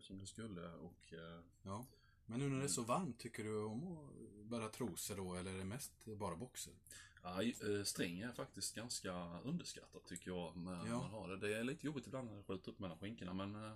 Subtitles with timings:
[0.00, 1.86] som det skulle och eh, Ja.
[2.26, 5.54] Men nu när det är så varmt, tycker du om att bära trosor då, eller
[5.54, 6.72] är det mest bara boxer?
[7.22, 10.56] ja, eh, string är faktiskt ganska underskattat tycker jag.
[10.56, 10.98] När Ja.
[10.98, 11.36] man har det.
[11.36, 13.72] det är lite jobbigt ibland när det skjuter upp mellan skinkorna men eh,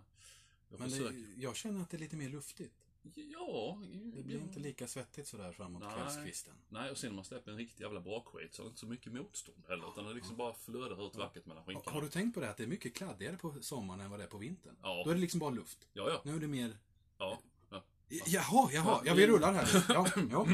[0.68, 1.12] jag Men försöker.
[1.18, 2.74] det, jag känner att det är lite mer luftigt.
[3.14, 3.78] Ja.
[4.14, 5.94] Det blir inte lika svettigt sådär framåt Nej.
[5.94, 6.54] kvällskvisten.
[6.68, 8.86] Nej, och sen när man släpper en riktig jävla brakskit så är det inte så
[8.86, 9.88] mycket motstånd heller.
[9.92, 11.94] Utan det liksom bara flödar ut vackert mellan Har, skinkorna.
[11.94, 14.24] har du tänkt på det att det är mycket kladdigare på sommaren än vad det
[14.24, 14.76] är på vintern?
[14.82, 15.02] Ja.
[15.04, 15.88] Då är det liksom bara luft.
[15.92, 16.20] Ja, ja.
[16.24, 16.76] Nu är det mer...
[17.18, 17.38] Ja.
[17.70, 17.82] ja.
[18.26, 19.84] Jaha, jaha, ja vi rullar här.
[19.88, 20.46] Ja, ja.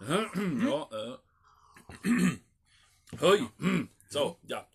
[0.68, 1.14] ja eh.
[3.20, 3.44] Höj!
[4.08, 4.68] Så, ja.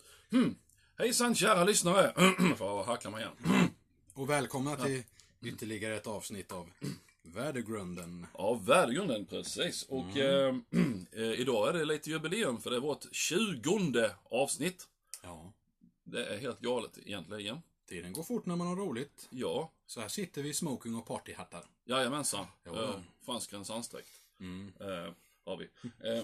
[0.98, 2.14] Hejsan kära lyssnare!
[2.58, 3.70] Får hackla mig igen.
[4.14, 5.04] Och välkomna till
[5.42, 6.70] ytterligare ett avsnitt av
[7.24, 8.28] Värdegrunden.
[8.38, 9.84] Ja, värdegrunden, precis.
[9.84, 10.56] Och eh,
[11.12, 14.88] eh, idag är det lite jubileum för det är vårt tjugonde avsnitt.
[15.24, 15.54] Ja,
[16.04, 17.62] Det är helt galet egentligen.
[17.90, 19.28] tiden går fort när man har roligt.
[19.32, 21.66] Ja, Så här sitter vi i smoking och partyhattar.
[21.86, 22.46] jajamensan.
[22.64, 22.84] Ja.
[22.84, 24.22] Eh, franskens ansträckt.
[24.40, 24.74] Mm.
[24.80, 25.14] Eh,
[25.46, 25.70] har vi.
[25.84, 26.24] Eh,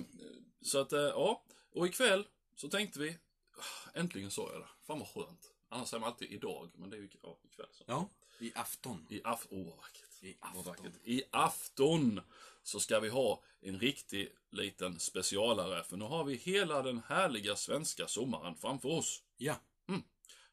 [0.62, 1.44] så att, eh, ja.
[1.72, 3.18] Och ikväll så tänkte vi,
[3.58, 4.68] ah, äntligen sa jag det.
[4.88, 5.54] Fan vad skönt.
[5.70, 7.68] Annars säger man alltid idag, men det är ju ja, ikväll.
[7.72, 7.84] Så.
[7.88, 8.10] Ja,
[8.40, 9.08] i afton.
[9.10, 10.24] I afton, åh vad vackert.
[10.24, 10.64] I afton.
[10.64, 10.94] vackert.
[11.04, 12.22] I afton
[12.64, 15.84] så ska vi ha en riktig liten specialare.
[15.84, 19.24] För nu har vi hela den härliga svenska sommaren framför oss.
[19.38, 19.56] Ja,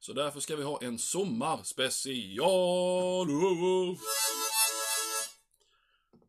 [0.01, 3.29] Så därför ska vi ha en sommarspecial.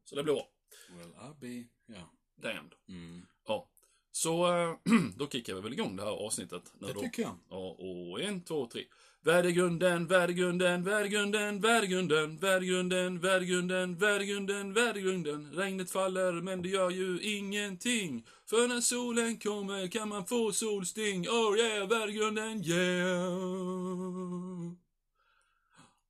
[0.06, 0.50] Så det blir bra.
[0.90, 1.68] well I'll be...
[1.96, 2.10] Ja.
[2.36, 2.74] Damned.
[2.90, 3.26] Mm.
[3.48, 3.70] Ja.
[4.12, 4.76] Så eh,
[5.16, 6.74] då kickar vi väl igång det här avsnittet.
[6.80, 7.00] Nu Det då.
[7.00, 7.38] tycker jag.
[7.50, 8.86] Ja, och en, två, tre.
[9.26, 15.52] Värdegrunden, värdegrunden, värdegrunden, värdegrunden, värdegrunden, värdegrunden, värdegrunden, värdegrunden.
[15.54, 18.26] Regnet faller, men det gör ju ingenting.
[18.46, 21.30] För när solen kommer kan man få solsting.
[21.30, 23.34] Oh yeah, värdegrunden, yeah.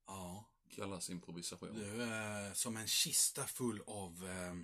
[0.08, 1.70] Ja, Kallas improvisation.
[1.76, 4.56] du är som en kista full av eh,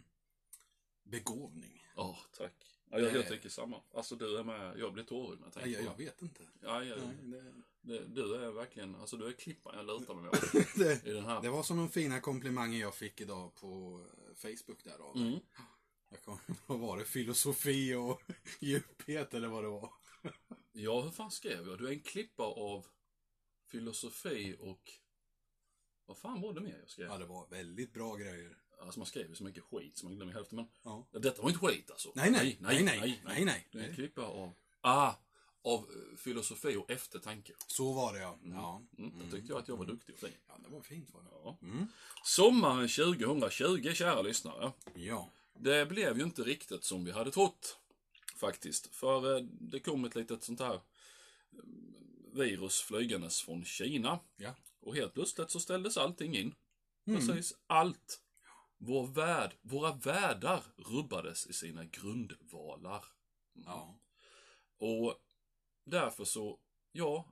[1.04, 1.86] begåvning.
[1.96, 2.54] Ja, tack.
[2.90, 3.30] Ja, jag, jag Eh.
[3.30, 3.78] tycker samma.
[3.94, 6.04] Alltså du är med, jag blir tårögd när jag Jag, tänker jag, på jag det.
[6.04, 6.44] vet inte.
[6.62, 10.24] Ja, ja, Nej, det, det, du är verkligen, alltså du är klippan jag lutar mig
[10.24, 11.42] mot det, i den här.
[11.42, 15.40] det var som de fina komplimanger jag fick idag på eh, Facebook där av Mm.
[16.10, 16.38] Jag kom,
[16.68, 17.06] vad var det?
[17.06, 18.22] Filosofi och
[18.60, 19.90] djuphet eller vad det var.
[20.72, 21.78] Ja, hur fan skrev jag?
[21.78, 22.86] Du är en klippa av
[23.68, 24.92] filosofi och...
[26.06, 27.08] Vad fan var det mer jag skrev?
[27.08, 28.58] Ja, det var väldigt bra grejer.
[28.80, 30.56] Alltså man skrev ju så mycket skit så man glömmer hälften.
[30.56, 31.08] Men Ja.
[31.12, 32.12] detta var inte skit alltså.
[32.16, 32.58] Nej, nej.
[32.62, 33.22] Nej, nej.
[33.26, 33.68] Nej, nej.
[33.72, 34.54] Du är en klippa av...
[34.82, 35.14] Ah!
[35.64, 37.54] Av eh, filosofi och eftertanke.
[37.68, 38.38] Så var det ja.
[38.44, 39.12] Ja, Mm.
[39.22, 40.34] Jag tyckte jag att jag var duktig och fin.
[40.48, 41.30] ja det var fint var det.
[41.44, 41.58] Ja.
[41.62, 41.88] Mm.
[42.24, 44.72] Sommaren 2020, kära lyssnare.
[44.94, 45.30] Ja.
[45.54, 47.78] Det blev ju inte riktigt som vi hade trott.
[48.36, 48.96] Faktiskt.
[48.96, 50.80] För eh, det kom ett litet sånt här eh,
[52.34, 54.20] virus flygandes från Kina.
[54.38, 54.56] Ja.
[54.80, 56.56] Och helt plötsligt så ställdes allting in.
[57.08, 57.20] Mm.
[57.28, 58.22] Precis allt.
[58.78, 63.06] Vår värld, våra världar rubbades i sina grundvalar.
[63.66, 64.00] Ja.
[64.78, 65.16] Och
[65.84, 66.60] därför så,
[66.92, 67.26] ja,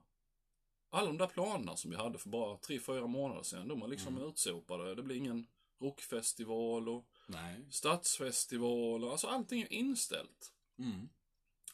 [0.90, 3.88] alla de där planerna som vi hade för bara tre, fyra månader sedan, de är
[3.88, 4.28] liksom Mm.
[4.28, 4.94] utsopade.
[4.94, 5.46] Det blir ingen
[5.78, 7.64] rockfestival och Nej.
[7.70, 10.52] stadsfestival och alltså allting är inställt.
[10.78, 11.08] Mm.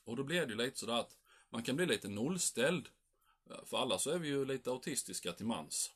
[0.04, 1.16] Och då blir det ju lite sådär att
[1.50, 2.88] man kan bli lite nollställd.
[3.50, 5.92] Eh, För alla så är vi ju lite autistiska till mans.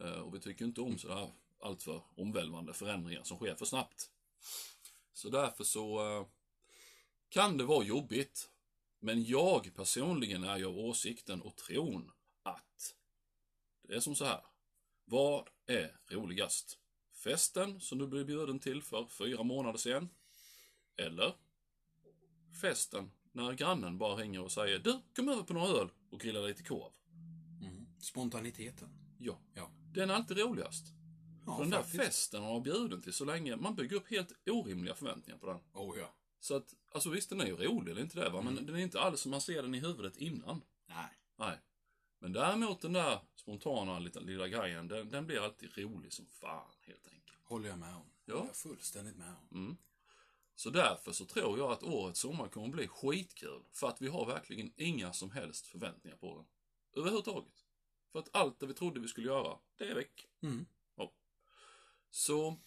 [0.00, 1.30] Eh, Och vi tycker inte om sådär
[1.60, 4.10] alltför omvälvande förändringar som sker för snabbt.
[5.12, 6.26] Så därför så eh,
[7.28, 8.50] kan det vara jobbigt.
[9.04, 12.10] Men jag personligen är ju av åsikten och tron
[12.42, 12.94] att
[13.82, 14.40] det är som så här.
[15.04, 16.78] Vad är roligast?
[17.24, 20.08] Festen som du blev bjuden till för fyra månader sedan?
[20.96, 21.34] Eller
[22.60, 26.40] festen när grannen bara ringer och säger Du, kom över på några öl och grilla
[26.40, 26.92] lite korv.
[27.62, 27.86] Mm.
[28.00, 28.88] Spontaniteten.
[29.18, 29.70] Ja, Ja.
[29.94, 30.86] den är alltid roligast.
[31.46, 32.02] Ja, för den där faktiskt.
[32.04, 35.60] festen man har bjuden till så länge, man bygger upp helt orimliga förväntningar på den.
[35.72, 36.14] Oh ja.
[36.44, 38.54] Så att, alltså visst den är ju rolig, är inte det va, Mm.
[38.54, 40.62] men den är inte alls som man ser den i huvudet innan.
[40.86, 41.18] Nej.
[41.36, 41.58] Nej.
[42.18, 46.70] Men däremot den där spontana lilla, lilla grejen, den, den blir alltid rolig som fan
[46.80, 47.38] helt enkelt.
[47.44, 48.10] Håller jag med om.
[48.24, 48.34] Ja.
[48.34, 49.58] Jag fullständigt med om.
[49.58, 49.76] Mm.
[50.54, 53.62] Så därför så tror jag att årets sommar kommer bli skitkul.
[53.72, 56.46] För att vi har verkligen inga som helst förväntningar på den.
[57.02, 57.64] Överhuvudtaget.
[58.12, 60.26] För att allt det vi trodde vi skulle göra, det är väck.
[60.42, 60.66] Mm.
[62.10, 62.60] Så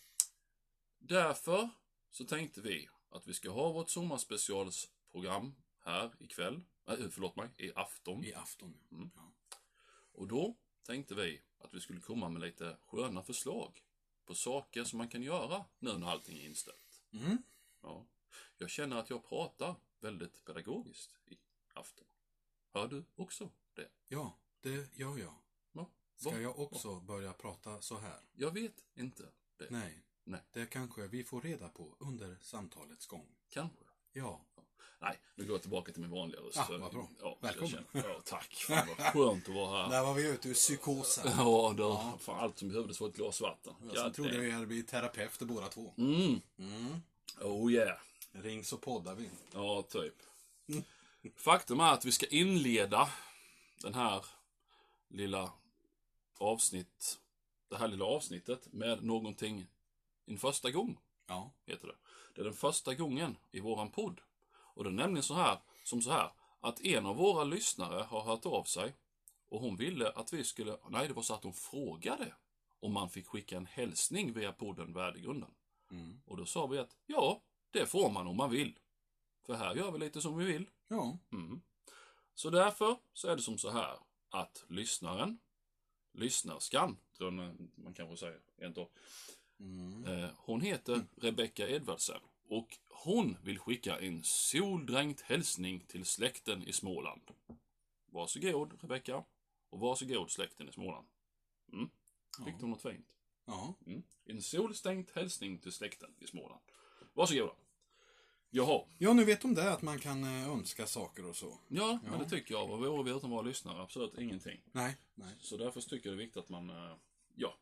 [1.00, 1.70] därför
[2.12, 6.62] så tänkte vi att vi ska ha vårt sommarspecialsprogram här ikväll.
[6.88, 8.24] Äh, förlåt mig, i afton.
[8.24, 8.78] I afton.
[8.92, 9.12] Mm.
[9.16, 9.34] Ja.
[10.12, 13.84] Och då tänkte vi att vi skulle komma med lite sköna förslag
[14.26, 17.04] på saker som man kan göra nu när allting är inställt.
[17.12, 17.38] Mm.
[17.82, 18.06] Ja.
[18.58, 21.38] Jag känner att jag pratar väldigt pedagogiskt i
[21.74, 22.08] afton.
[22.74, 23.90] Hör du också det?
[24.08, 25.36] Ja, det gör jag.
[25.72, 25.90] Ja.
[26.16, 28.20] Ska jag också börja prata så här?
[28.34, 29.24] Jag vet inte
[29.58, 29.68] det.
[29.70, 30.04] Nej.
[30.28, 30.40] Nej.
[30.54, 33.26] Det kanske vi får reda på under samtalets gång.
[33.50, 33.78] Kanske.
[34.14, 34.42] Ja.
[35.00, 36.56] Nej, nu går jag tillbaka till min vanliga röst.
[36.56, 37.10] Ja, Så- vad bra.
[37.22, 37.70] Ja, Välkommen.
[37.92, 38.54] känner- Ja, tack.
[38.56, 39.90] Fan vad skönt att vara här.
[39.90, 41.32] Där var vi ute ur psykosen.
[41.38, 43.74] Ja, då, Fan, allt som behövdes var ett glas vatten.
[43.94, 45.94] Jag trodde vi hade blivit terapeuter båda två.
[45.98, 46.42] Mm.
[46.58, 47.02] Mm.
[47.42, 47.98] Oh yeah.
[48.32, 49.30] Ring så poddar vi.
[49.54, 50.16] Ja, typ.
[51.36, 53.10] Faktum är att vi ska inleda
[53.82, 54.26] den här
[55.08, 55.52] lilla
[56.38, 57.20] avsnitt,
[57.70, 59.68] det här lilla avsnittet med någonting
[60.28, 61.52] en första gång, Ja.
[61.66, 61.96] heter det.
[62.36, 64.22] Det är den första gången i våran podd.
[64.50, 68.22] Och det är nämligen så här, som så här, att en av våra lyssnare har
[68.22, 68.96] hört av sig
[69.50, 72.34] och hon ville att vi skulle, nej det var så att hon frågade
[72.80, 75.52] om man fick skicka en hälsning via podden Värdegrunden.
[75.92, 76.22] Mm.
[76.26, 77.42] Och då sa vi att ja,
[77.72, 78.80] det får man om man vill.
[79.46, 80.70] För här gör vi lite som vi vill.
[80.88, 81.18] Ja.
[81.32, 81.62] Mm.
[82.36, 84.00] Så därför så är det som så här
[84.30, 85.40] att lyssnaren,
[86.12, 88.42] lyssnarskan, tror jag man kanske säger.
[89.60, 90.06] Mm.
[90.06, 96.74] Eh, hon heter Rebecca Edvardsen och hon vill skicka en soldränkt hälsning till släkten i
[96.74, 97.22] Småland.
[98.06, 99.24] Varsågod Rebecca
[99.70, 101.08] och varsågod släkten i Småland.
[101.74, 101.90] Mm.
[102.46, 102.58] Fick Ja.
[102.60, 103.08] du något fint?
[103.46, 103.74] Ja.
[103.86, 104.04] Mm.
[104.26, 106.62] En solstänkt hälsning till släkten i Småland.
[107.14, 107.54] Varsågoda.
[108.50, 108.86] Jaha.
[108.98, 111.60] ja, nu vet de det att man kan eh, önska saker och så.
[111.68, 112.10] Ja, Ja.
[112.12, 112.68] men det tycker jag.
[112.68, 113.82] Vad vore vi utan våra lyssnare?
[113.82, 114.62] Absolut ingenting.
[114.72, 114.98] Nej.
[115.16, 115.36] Nej.
[115.40, 116.96] Så därför tycker jag det är viktigt att man, eh,
[117.36, 117.58] ja,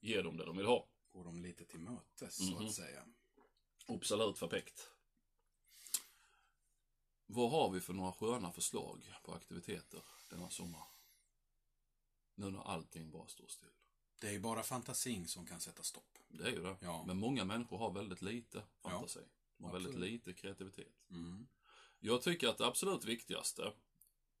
[0.00, 0.86] ger dem det de vill ha.
[1.12, 2.66] Går de lite till mötes, så Mhm.
[2.66, 3.06] att säga.
[3.86, 4.90] Absolut perfekt.
[7.26, 10.84] Vad har vi för några sköna förslag på aktiviteter denna sommar?
[12.34, 13.68] Nu när allting bara står still.
[14.20, 16.18] Det är ju bara fantasin som kan sätta stopp.
[16.28, 16.76] Det är ju det.
[16.80, 17.04] Ja.
[17.06, 19.20] Men många människor har väldigt lite fantasi.
[19.56, 20.92] De har väldigt lite kreativitet.
[21.10, 21.48] Mm.
[22.00, 23.72] Jag tycker att det absolut viktigaste,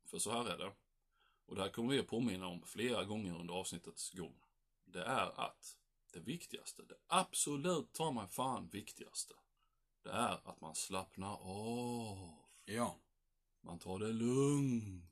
[0.04, 0.72] för så här är det,
[1.46, 4.42] och det här kommer vi att påminna om flera gånger under avsnittets gång,
[4.84, 5.78] det är att
[6.12, 9.34] det viktigaste, det absolut ta mig fan viktigaste,
[10.02, 12.34] det är att man slappnar av.
[12.64, 12.96] Ja.
[13.60, 15.04] Man tar det lugnt.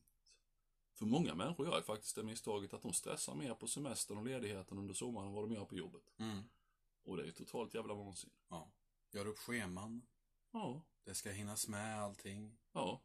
[0.95, 4.25] För många människor gör ju faktiskt det misstaget att de stressar mer på semestern och
[4.25, 6.03] ledigheten under sommaren än vad de gör på jobbet.
[6.19, 6.43] Mm.
[7.05, 8.33] Och det är ju totalt jävla vansinne.
[8.49, 8.71] ja.
[9.12, 10.06] Gör upp scheman.
[10.53, 12.59] Ja, Det ska hinnas med allting.
[12.73, 13.03] ja.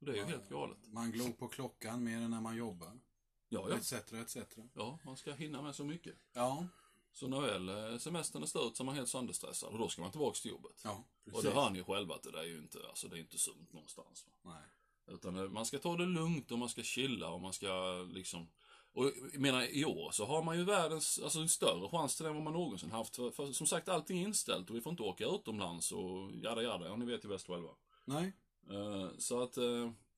[0.00, 0.26] Och det är ju Ja.
[0.26, 0.78] helt galet.
[0.86, 3.00] Man glor på klockan mer än när man jobbar.
[3.48, 3.76] Ja, ja.
[3.76, 4.36] Etc, etc.
[4.74, 6.16] Ja, man ska hinna med så mycket.
[6.32, 6.66] Ja.
[7.12, 10.02] Så när väl eh, semestern är slut så är man helt sönderstressad och då ska
[10.02, 10.80] man tillbaka till jobbet.
[10.84, 11.44] Ja, och precis.
[11.44, 13.38] det hör ni ju själva att det där är ju inte, alltså det är inte
[13.38, 14.26] sunt någonstans.
[14.26, 14.50] Va?
[14.50, 15.14] Nej.
[15.16, 18.48] Utan eh, man ska ta det lugnt och man ska chilla och man ska liksom
[18.92, 22.24] och jag menar i år så har man ju världens, alltså en större chans till
[22.24, 23.16] det än vad man någonsin haft.
[23.16, 26.62] För, för som sagt allting är inställt och vi får inte åka utomlands och jada
[26.62, 27.70] jada, ja ni vet ju bäst själva.
[28.04, 28.32] Nej.
[28.70, 29.58] Eh, så att,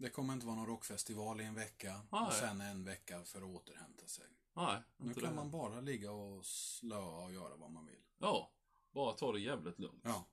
[0.02, 2.00] Det kommer inte vara någon rockfestival i en vecka.
[2.10, 2.26] Nej.
[2.26, 4.25] Och sen en vecka för att återhämta sig.
[4.54, 4.82] nej.
[4.96, 5.34] Nu kan det.
[5.34, 8.02] man bara ligga och slöa och göra vad man vill.
[8.19, 8.50] Ja,
[8.93, 10.02] bara ta det jävligt lugnt.
[10.04, 10.25] Ja.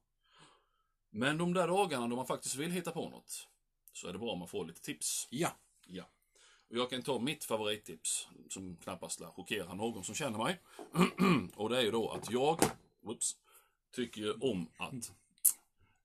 [1.10, 3.48] Men de där dagarna då man faktiskt vill hitta på något,
[3.94, 5.27] så är det bra om man får lite tips.
[5.30, 5.50] Ja.
[5.86, 6.04] Ja.
[6.69, 10.62] Och jag kan ta mitt favorittips, som knappast lär chockera någon som känner mig.
[11.56, 12.63] och det är ju då att jag,
[13.01, 13.38] whoops,
[13.92, 15.12] tycker om att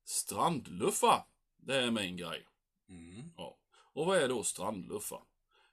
[0.04, 1.24] strandluffa.
[1.56, 2.46] Det är min grej.
[2.88, 3.30] Mm.
[3.36, 3.56] Ja.
[3.92, 5.16] Och vad är då strandluffa?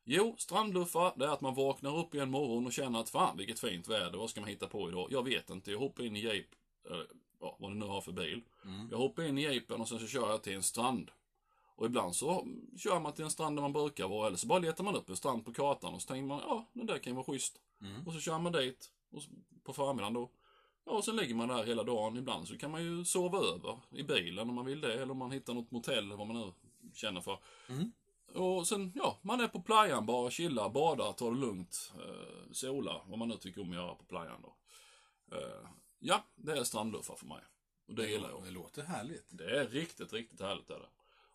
[0.03, 3.37] Jo, strandluffa, det är att man vaknar upp i en morgon och känner att fan
[3.37, 5.07] vilket fint väder, vad ska man hitta på idag?
[5.11, 6.47] Jag vet inte, jag hoppar in i jeep,
[6.89, 6.97] eh,
[7.39, 8.41] ja, vad det nu har för bil.
[8.65, 8.87] Mm.
[8.91, 11.11] Jag hoppar in i jeepen och sen så kör jag till en strand.
[11.75, 14.59] Och ibland så kör man till en strand där man brukar vara, eller så bara
[14.59, 17.11] letar man upp en strand på kartan och så tänker man, ja, den där kan
[17.11, 17.61] ju vara schysst.
[17.81, 18.07] Mm.
[18.07, 19.29] Och så kör man dit, och så,
[19.63, 20.29] på förmiddagen då.
[20.85, 22.17] Ja, och sen ligger man där hela dagen.
[22.17, 25.17] Ibland så kan man ju sova över i bilen om man vill det, eller om
[25.17, 26.53] man hittar något motell, eller vad man nu
[26.93, 27.39] känner för.
[27.69, 27.91] Mm.
[28.33, 33.03] Och sen, ja, man är på playan bara, chillar, badar, tar det lugnt, eh, solar,
[33.07, 34.55] vad man nu tycker om att göra på playan då.
[35.37, 35.67] Eh,
[35.99, 37.41] ja, det är strandluffar för mig.
[37.87, 38.43] Och det gillar jag.
[38.43, 39.25] Det låter härligt.
[39.29, 40.89] Det är riktigt, riktigt härligt är det.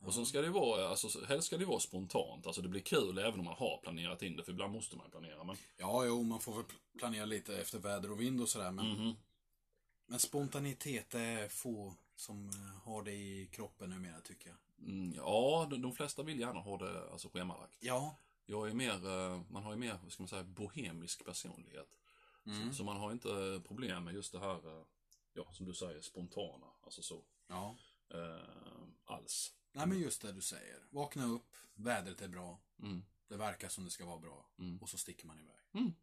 [0.07, 2.47] Och sen ska det vara, alltså helst ska det vara spontant.
[2.47, 5.11] Alltså det blir kul även om man har planerat in det, för ibland måste man
[5.11, 5.45] planera.
[5.45, 6.65] Men, Ja, jo, man får väl
[6.99, 8.71] planera lite efter väder och vind och sådär.
[8.71, 9.15] Men, Mhm.
[10.07, 14.57] men spontanitet är få som eh, har det i kroppen numera, tycker jag.
[14.79, 17.77] Mm, ja, de, de flesta vill gärna ha det alltså, schemalagt.
[17.81, 18.17] Ja.
[18.49, 21.99] Jag är mer, eh, man har ju mer, vad ska man säga, bohemisk personlighet.
[22.47, 22.69] Mm.
[22.71, 24.85] Så, så man har inte problem med just det här, eh,
[25.33, 26.67] ja, som du säger, spontana.
[26.83, 27.77] Alltså så, Ja.
[28.11, 29.53] eh, alls.
[29.73, 30.79] Nej, men just det du säger.
[30.91, 33.05] Vakna upp, vädret är bra, Mm.
[33.29, 34.47] det verkar som det ska vara bra.
[34.59, 34.79] Mm.
[34.83, 35.61] Och så sticker man iväg.
[35.73, 35.95] Mm.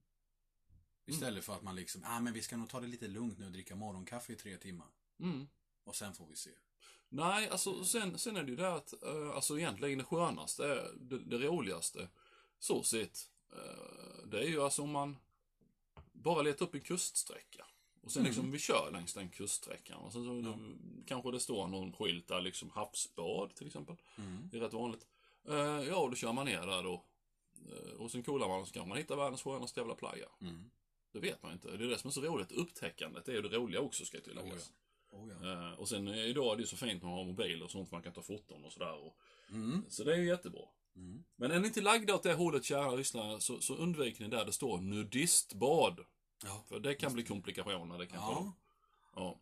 [1.06, 3.46] Istället för att man liksom, ah men vi ska nog ta det lite lugnt nu
[3.46, 4.88] och dricka morgonkaffe i tre timmar.
[5.20, 5.48] Mm.
[5.84, 6.52] Och sen får vi se.
[7.16, 11.18] Nej, alltså sen, sen är det ju det att, eh, alltså egentligen det skönaste, det,
[11.20, 12.08] det roligaste,
[12.60, 15.18] så sett, Eh, det är ju alltså om man
[16.12, 17.66] bara letar upp en kuststräcka.
[18.02, 18.30] Och sen Mm.
[18.30, 19.98] liksom vi kör längs den kuststräckan.
[19.98, 20.54] Och sen så
[21.06, 23.96] kanske det står någon skylt där liksom havsbad till exempel.
[24.18, 24.50] Mm.
[24.52, 25.08] Det är rätt vanligt.
[25.48, 25.56] Eh,
[25.88, 27.04] ja, då kör man ner där då.
[27.98, 30.28] Och sen kollar man och så kan man hitta världens skönaste jävla playa.
[30.42, 30.72] Mm.
[31.12, 31.78] Det vet man inte.
[31.78, 32.52] Det är det som är så roligt.
[32.52, 34.72] Upptäckandet det är ju det roliga också ska tilläggas.
[35.14, 35.52] Oh, ja.
[35.72, 37.92] Eh, och sen idag är det ju så fint när man har mobiler och sånt
[37.92, 38.94] man kan ta foton och sådär.
[39.06, 39.18] Och,
[39.50, 39.86] Mm.
[39.90, 40.62] så det är ju jättebra.
[40.96, 41.24] Mm.
[41.36, 44.46] Men är ni inte lagda åt det hållet kära lyssnare så, så undvik ni där
[44.46, 46.00] det står nudistbad.
[46.44, 46.64] Ja.
[46.68, 47.98] För det kan bli komplikationer.
[47.98, 48.32] Det kan Ja.
[48.36, 48.54] ja.
[49.16, 49.40] ja.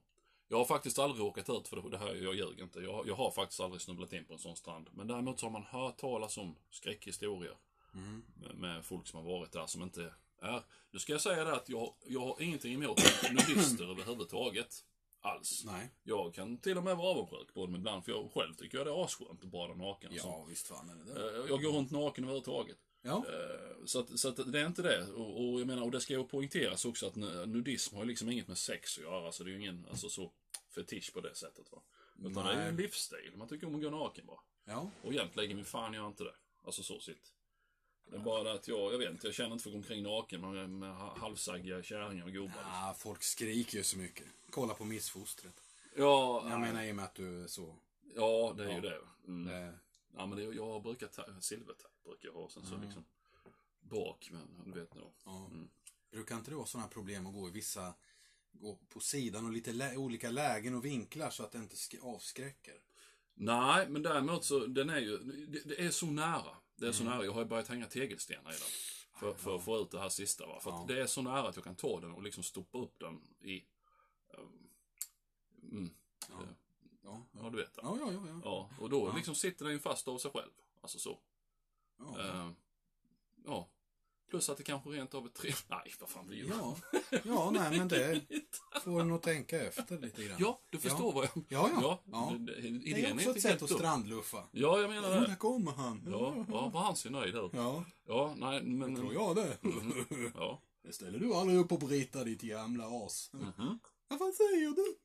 [0.47, 2.79] Jag har faktiskt aldrig råkat ut för det, det här, jag ljuger inte.
[2.79, 4.89] Jag, jag har faktiskt aldrig snubblat in på en sån strand.
[4.91, 7.57] Men däremot så har man hört talas om skräckhistorier
[7.93, 8.23] Mm.
[8.35, 10.63] med, med folk som har varit där som inte är.
[10.91, 12.97] Nu ska jag säga det att jag, jag har ingenting emot
[13.31, 14.85] nudister överhuvudtaget.
[15.21, 15.63] Alls.
[15.65, 15.89] Nej.
[16.03, 18.87] Jag kan till och med vara avundsjuk på dem ibland, för jag själv tycker jag
[18.87, 20.11] det är asskönt att bada naken.
[20.13, 21.37] Ja, visst fan är det det.
[21.37, 22.77] Eh, Jag går runt naken överhuvudtaget.
[23.01, 23.25] Ja.
[23.29, 25.07] Eh, Så, att, så att det är inte det.
[25.07, 28.07] Och, och jag menar, och det ska ju poängteras också att nu- nudism har ju
[28.09, 29.31] liksom inget med sex att göra.
[29.31, 30.31] Så det är ju ingen alltså, så
[30.75, 31.71] fetisch på det sättet.
[31.71, 31.81] Va?
[32.19, 32.67] Utan det är ju Nej.
[32.69, 33.31] en livsstil.
[33.35, 34.39] Man tycker om att gå naken bara.
[34.65, 34.89] Ja.
[35.03, 36.35] Och egentligen, min fan gör inte det.
[36.65, 37.33] Alltså så sitt.
[38.11, 40.03] Det är bara att jag, jag vet inte, jag känner inte för att gå omkring
[40.03, 42.63] naken med, med ha- halvsaggiga kärringar och gubbar.
[42.65, 44.25] Ah, folk skriker ju så mycket.
[44.49, 45.61] Kolla på missfostret.
[45.95, 47.75] Ja, Jag menar i och med att du är så...
[48.15, 48.75] ja, det är Ja.
[48.75, 48.99] ju det.
[49.27, 49.45] Mm.
[49.45, 49.73] Det,
[50.17, 52.49] Ja, men det, jag brukar ta, silvertejp brukar jag ha.
[52.49, 52.85] Sen så Mm.
[52.85, 53.05] liksom
[53.79, 55.11] bak, men du vet nog.
[55.25, 55.45] ja.
[55.51, 55.69] Mm.
[56.11, 57.93] Brukar inte det vara sådana problem att gå i vissa...
[58.51, 62.15] Gå på sidan och lite lä- olika lägen och vinklar så att det inte sk-
[62.15, 62.75] avskräcker?
[63.33, 66.57] Nej, men däremot så, den är ju, det, det är så nära.
[66.81, 67.13] Det är så Mm.
[67.13, 67.25] nära.
[67.25, 68.69] Jag har ju börjat hänga tegelstenar i den.
[69.19, 70.59] För, för att få ut det här sista va.
[70.59, 70.81] För Ja.
[70.81, 73.21] att det är så nära att jag kan ta den och liksom stoppa upp den
[73.41, 73.63] i,
[74.37, 74.69] um,
[75.71, 75.89] mm,
[76.29, 76.35] Ja.
[76.43, 76.49] eh,
[77.03, 77.81] Ja, ja du vet det.
[77.83, 78.11] ja, ja.
[78.11, 78.41] ja, ja.
[78.43, 79.15] Ja, och då Ja.
[79.15, 80.51] liksom sitter den ju fast av sig själv.
[80.81, 81.19] Alltså så.
[81.97, 82.19] ja.
[82.19, 82.51] Eh,
[83.45, 83.67] ja.
[84.31, 85.53] Plus att det kanske rent av är tre...
[85.69, 86.49] Nej, vad fan blir det?
[86.49, 86.75] Ja,
[87.23, 88.21] ja nej men det
[88.83, 90.37] får en att tänka efter lite grann.
[90.39, 91.11] Ja, du förstår Ja.
[91.11, 91.31] vad jag...
[91.49, 91.69] ja.
[91.81, 92.01] ja.
[92.11, 92.37] Ja, ja.
[92.39, 94.43] det- det- Det är också ett sätt att strandluffa.
[94.51, 95.35] Ja, jag menar Ja, där det.
[95.35, 96.07] kommer han.
[96.11, 97.51] Ja, ja, vad han ser nöjd ut.
[97.53, 98.95] Ja, Ja, nej, men...
[98.95, 99.57] tror jag det.
[100.35, 100.61] Ja.
[100.83, 103.29] Det ställer du aldrig upp på Brita, ditt gamla as.
[103.33, 103.79] Mhm.
[104.09, 104.95] Ja, vad säger du?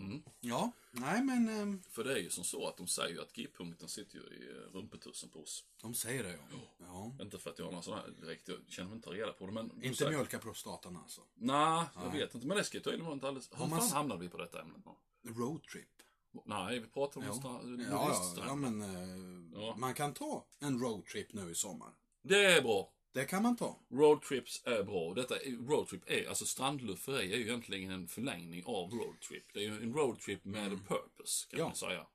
[0.00, 0.22] Mm.
[0.40, 3.32] Ja, nej men ehm, För det är ju som så att de säger ju att
[3.32, 5.64] G-punkten sitter ju i eh, rumpetussen på oss.
[5.82, 6.58] de säger det ja.
[6.78, 7.12] ja.
[7.24, 9.46] Inte för att jag har någon sån här direkt, jag känner mig inte reda på
[9.46, 9.70] det men...
[9.82, 11.20] Inte säger- mjölka prostatan alltså.
[11.34, 12.46] Nej, jag vet inte.
[12.46, 13.50] Men det ska ju tydligen vara inte alldeles...
[13.56, 15.30] Hur man fan hamnade vi på detta ämnet nu?
[15.32, 15.88] Roadtrip.
[16.44, 17.32] Nej, vi pratar om Ja.
[17.32, 19.74] stra- Ja, ja, ja men eh, Ja.
[19.78, 21.90] man kan ta en roadtrip nu i sommar.
[22.22, 22.92] Det är bra.
[23.12, 23.78] Det kan man ta.
[23.90, 25.14] Roadtrips är bra.
[25.14, 25.34] Detta
[25.68, 29.44] roadtrip är, alltså strandlufferi är ju egentligen en förlängning av roadtrip.
[29.54, 31.60] Det är ju en roadtrip med a purpose, kan Mm.
[31.60, 31.66] Ja.
[31.66, 32.06] man säga.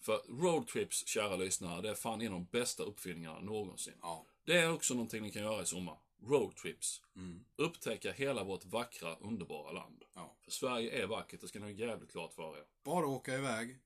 [0.00, 3.94] För roadtrips, kära lyssnare, det är fan en av de bästa uppfinningarna någonsin.
[4.02, 4.26] Ja.
[4.44, 5.98] Det är också någonting ni kan göra i sommar.
[6.22, 7.02] Roadtrips.
[7.16, 7.44] Mm.
[7.56, 10.04] Upptäcka hela vårt vackra, underbara land.
[10.14, 10.36] ja.
[10.42, 12.64] För Sverige är vackert, det ska ni ha jävligt klart för er.
[12.84, 13.78] Bara åka iväg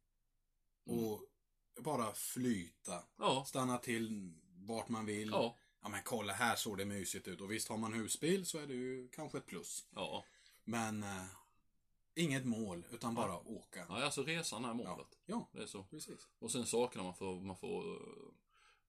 [0.86, 1.04] Mm.
[1.04, 1.20] och
[1.80, 3.02] bara flyta.
[3.18, 5.28] Ja, Stanna till vart man vill.
[5.30, 7.40] ja, Ja men kolla här såg det mysigt ut.
[7.40, 9.86] Och visst har man husbil så är det ju kanske ett plus.
[9.94, 10.24] ja.
[10.64, 11.24] Men eh,
[12.14, 13.86] inget mål utan bara åka.
[13.88, 14.74] Nej, alltså resan är Ja.
[14.74, 15.18] målet.
[15.26, 15.82] ja, Det är så.
[15.84, 16.28] precis.
[16.38, 17.98] Och sen sakerna man får, man får eh,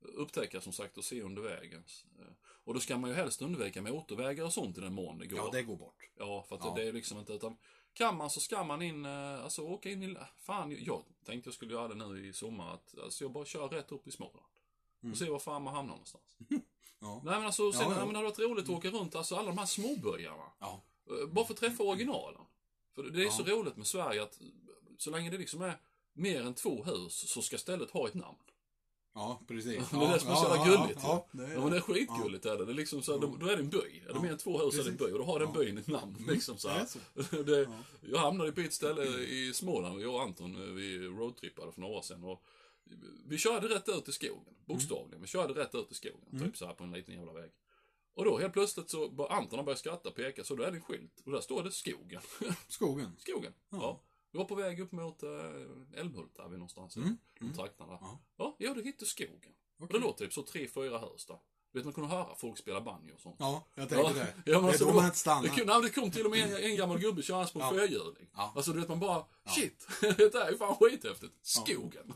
[0.02, 1.84] upptäcka som sagt och se under vägen.
[2.20, 2.34] Eh,
[2.66, 5.40] Och då ska man ju helst undvika motorvägar och sånt i den mån det går.
[5.40, 6.10] Ja, det går bort.
[6.16, 6.74] Ja, för att Ja.
[6.76, 7.58] det är liksom inte utan
[7.94, 11.54] kan man så ska man in, eh, alltså åka in i, fan jag tänkte jag
[11.56, 14.46] skulle göra det nu i sommar att alltså jag bara kör rätt upp i Småland.
[15.04, 15.12] Mm.
[15.12, 16.24] Och se var fan man hamnar någonstans.
[17.00, 17.22] Ja.
[17.26, 17.98] Nej men alltså, sen, Ja, ja.
[18.00, 20.44] ja, men det hade varit roligt att åka runt, alltså alla de här småbyarna.
[20.60, 20.82] Ja.
[21.10, 22.42] Eh, Bara för att träffa originalen.
[22.96, 23.32] För det är Ja.
[23.32, 24.40] så roligt med Sverige att
[24.98, 25.78] så länge det liksom är
[26.14, 28.38] mer än två hus så ska stället ha ett namn.
[29.16, 29.92] Ja, precis.
[29.92, 32.46] Men det är som är så jävla gulligt, Ja, ja, Ja men det är skitgulligt
[32.46, 32.66] är det.
[32.66, 34.02] det är liksom så här, då, då är det en by.
[34.10, 35.78] Är det mer än två hus är det en by och då har den byn
[35.78, 36.26] ett namn.
[36.28, 37.44] Liksom så Det här.
[37.44, 37.70] det, Ja.
[38.12, 41.94] Jag hamnade på ett ställe i Småland, jag och Anton, eh, vi roadtrippade för några
[41.98, 42.24] år sedan.
[42.24, 42.44] Och
[43.26, 45.22] vi körde rätt ut i skogen, bokstavligen.
[45.22, 46.44] Vi körde rätt ut i skogen, Mm.
[46.46, 47.52] typ så här på en liten jävla väg.
[48.16, 50.72] Och då helt plötsligt så bör Anton har börjat skratta och peka, så då är
[50.72, 51.22] det en skylt.
[51.26, 52.22] Och där står det skogen.
[52.68, 53.16] Skogen.
[53.20, 53.54] skogen.
[53.70, 53.78] Ja.
[53.82, 54.02] Ja.
[54.32, 55.30] Vi var på väg upp mot äh,
[55.94, 56.96] Älmhult där vi någonstans.
[56.96, 57.18] Mm.
[57.40, 57.56] De Mm.
[57.58, 57.98] trakterna där.
[58.02, 58.20] Ja.
[58.38, 59.54] Ja, ja, det hittade skogen.
[59.78, 60.00] Och Okej.
[60.00, 61.40] det låter typ så tre, fyra hus där.
[61.72, 63.36] Du vet, man kunde höra folk spela banjo och sånt.
[63.40, 64.20] Ja, jag tänkte det.
[64.52, 65.56] Ja, men det är alltså, då man inte stannar.
[65.58, 67.72] det, nej, det kom till och med en, en gammal gubbe körandes på en Ja.
[67.82, 68.30] fyrhjuling.
[68.34, 68.54] Ja.
[68.56, 69.52] Alltså du vet man bara, Ja.
[69.52, 71.34] shit, det här är fan skithäftigt.
[71.42, 72.14] Skogen.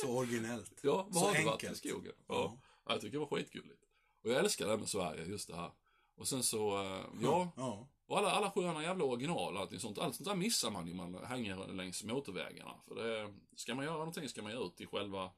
[0.00, 0.80] Så originellt.
[0.82, 2.12] Ja, vad Så har det varit i skogen?
[2.16, 2.34] Ja.
[2.34, 2.58] Ja.
[2.86, 2.92] ja.
[2.92, 3.84] Jag tycker det var skitgulligt.
[4.24, 5.70] Och jag älskar det här med Sverige, just det här.
[6.14, 7.88] Och sen så, eh, ja, Ja.
[8.06, 9.98] och alla, alla sköna jävla original och allting sånt.
[9.98, 12.74] Allt sånt där missar man ju man hänger längs motorvägarna.
[12.88, 15.30] För det, ska man göra någonting ska man ju ut i själva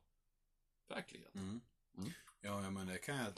[0.88, 1.40] verkligheten.
[1.40, 1.61] Mm.
[1.99, 2.11] Mm.
[2.40, 3.33] Ja, ja, men det kan jag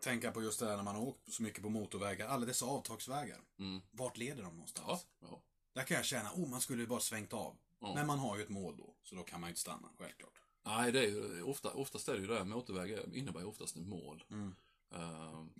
[0.00, 2.28] tänka på just det här när man har åkt så mycket på motorvägar.
[2.28, 3.40] Alla dessa avtagsvägar.
[3.58, 3.80] Mm.
[3.90, 5.06] Vart leder de någonstans?
[5.20, 5.42] Ja, ja.
[5.74, 7.56] Där kan jag känna, oh man skulle ju bara svängt av.
[7.80, 7.94] Ja.
[7.94, 10.41] Men man har ju ett mål då, så då kan man ju inte stanna, självklart.
[10.64, 12.44] Nej, det är ju, ofta, oftast är det ju det.
[12.44, 14.24] Motorvägar innebär ju oftast ett mål.
[14.30, 14.54] Mm.
[14.94, 15.50] Ehm,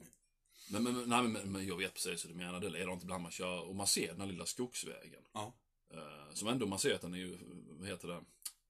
[0.71, 2.61] men, men, nej, men, men jag vet precis hur du menar.
[2.61, 5.23] Det leder inte ibland man kör och man ser den här lilla skogsvägen.
[5.33, 5.53] Ja.
[5.95, 7.39] Uh, som ändå man ser att den är ju,
[7.71, 8.21] vad heter det,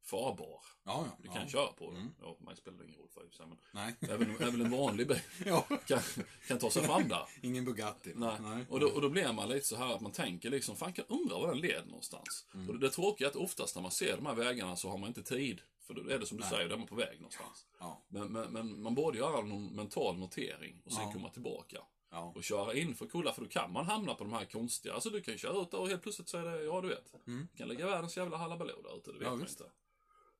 [0.03, 0.61] farbar.
[0.85, 1.17] Ja, ja.
[1.19, 1.35] Du ja.
[1.35, 2.01] kan köra på den.
[2.01, 2.15] Mm.
[2.21, 3.95] Ja, mig spelar det ingen roll för sig, men Nej.
[4.01, 5.67] även, även en vanlig bil ja.
[5.87, 6.01] kan,
[6.49, 7.27] kan ta sig fram där.
[7.43, 8.13] Ingen Bugatti.
[8.17, 8.67] Nej.
[8.69, 11.05] Och, då, och då blir man lite så här att man tänker liksom, fan kan
[11.09, 12.47] undra var den leder någonstans.
[12.55, 12.69] Mm.
[12.69, 14.99] Och det, det tråkiga är att oftast när man ser de här vägarna så har
[14.99, 15.61] man inte tid.
[15.83, 16.51] För då är det som du Nej.
[16.51, 17.67] säger, då är man på väg någonstans.
[17.79, 18.03] Ja.
[18.09, 21.13] Men, men, men man borde göra någon mental notering och sen Ja.
[21.13, 21.79] komma tillbaka.
[22.11, 22.33] Ja.
[22.37, 24.95] Och köra in för att kolla, för då kan man hamna på de här konstiga,
[24.95, 27.15] alltså du kan köra ut där och helt plötsligt så är det, ja du vet.
[27.27, 27.49] Mm.
[27.53, 29.65] Du kan lägga världens jävla halabaloo där ute, det vet Ja, man inte.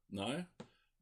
[0.07, 0.45] Nej,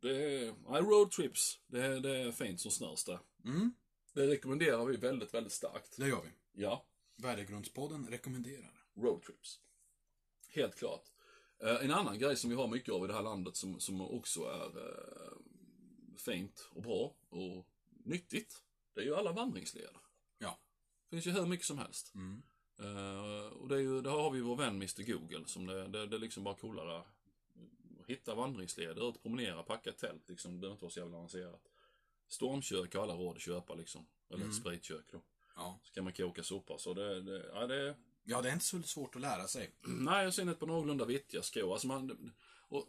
[0.01, 3.19] det är, nej, roadtrips, det, är- det är fint som snörs det.
[3.45, 3.73] Mm.
[4.13, 5.97] Det rekommenderar vi väldigt, väldigt starkt.
[5.97, 6.31] Det gör vi.
[6.63, 6.85] Ja,
[7.17, 8.85] Värdegrundspodden rekommenderar.
[8.97, 9.61] roadtrips.
[10.49, 11.10] Helt klart.
[11.61, 14.01] Eh, en annan grej som vi har mycket av i det här landet som, som
[14.01, 15.33] också är eh,
[16.17, 17.67] fint och bra och
[18.05, 18.63] nyttigt.
[18.95, 19.97] Det är ju alla vandringsleder.
[20.39, 20.59] Ja.
[21.09, 22.15] Det finns ju hur mycket som helst.
[22.15, 22.43] Mm.
[22.79, 26.07] Eh, och det är ju, där har vi vår vän Mr Google som det, det,
[26.07, 26.99] det är liksom bara coolare.
[26.99, 27.07] att
[28.07, 30.53] Hitta vandringsleder, ut, promenera, packa ett tält liksom.
[30.53, 31.63] Det behöver inte vara så jävla avancerat.
[32.29, 34.07] Stormkök har alla råd att köpa liksom.
[34.29, 34.53] Eller Mm.
[34.53, 35.23] spritkök då.
[35.57, 35.81] Ja.
[35.83, 36.79] Så kan man koka soppa.
[36.79, 37.95] Så det, det, ja, det,
[38.31, 39.71] ja, det är inte så svårt att lära sig.
[39.87, 41.73] Nej, jag ser ett par någorlunda vettiga skor.
[41.73, 42.33] Alltså man,
[42.69, 42.87] och,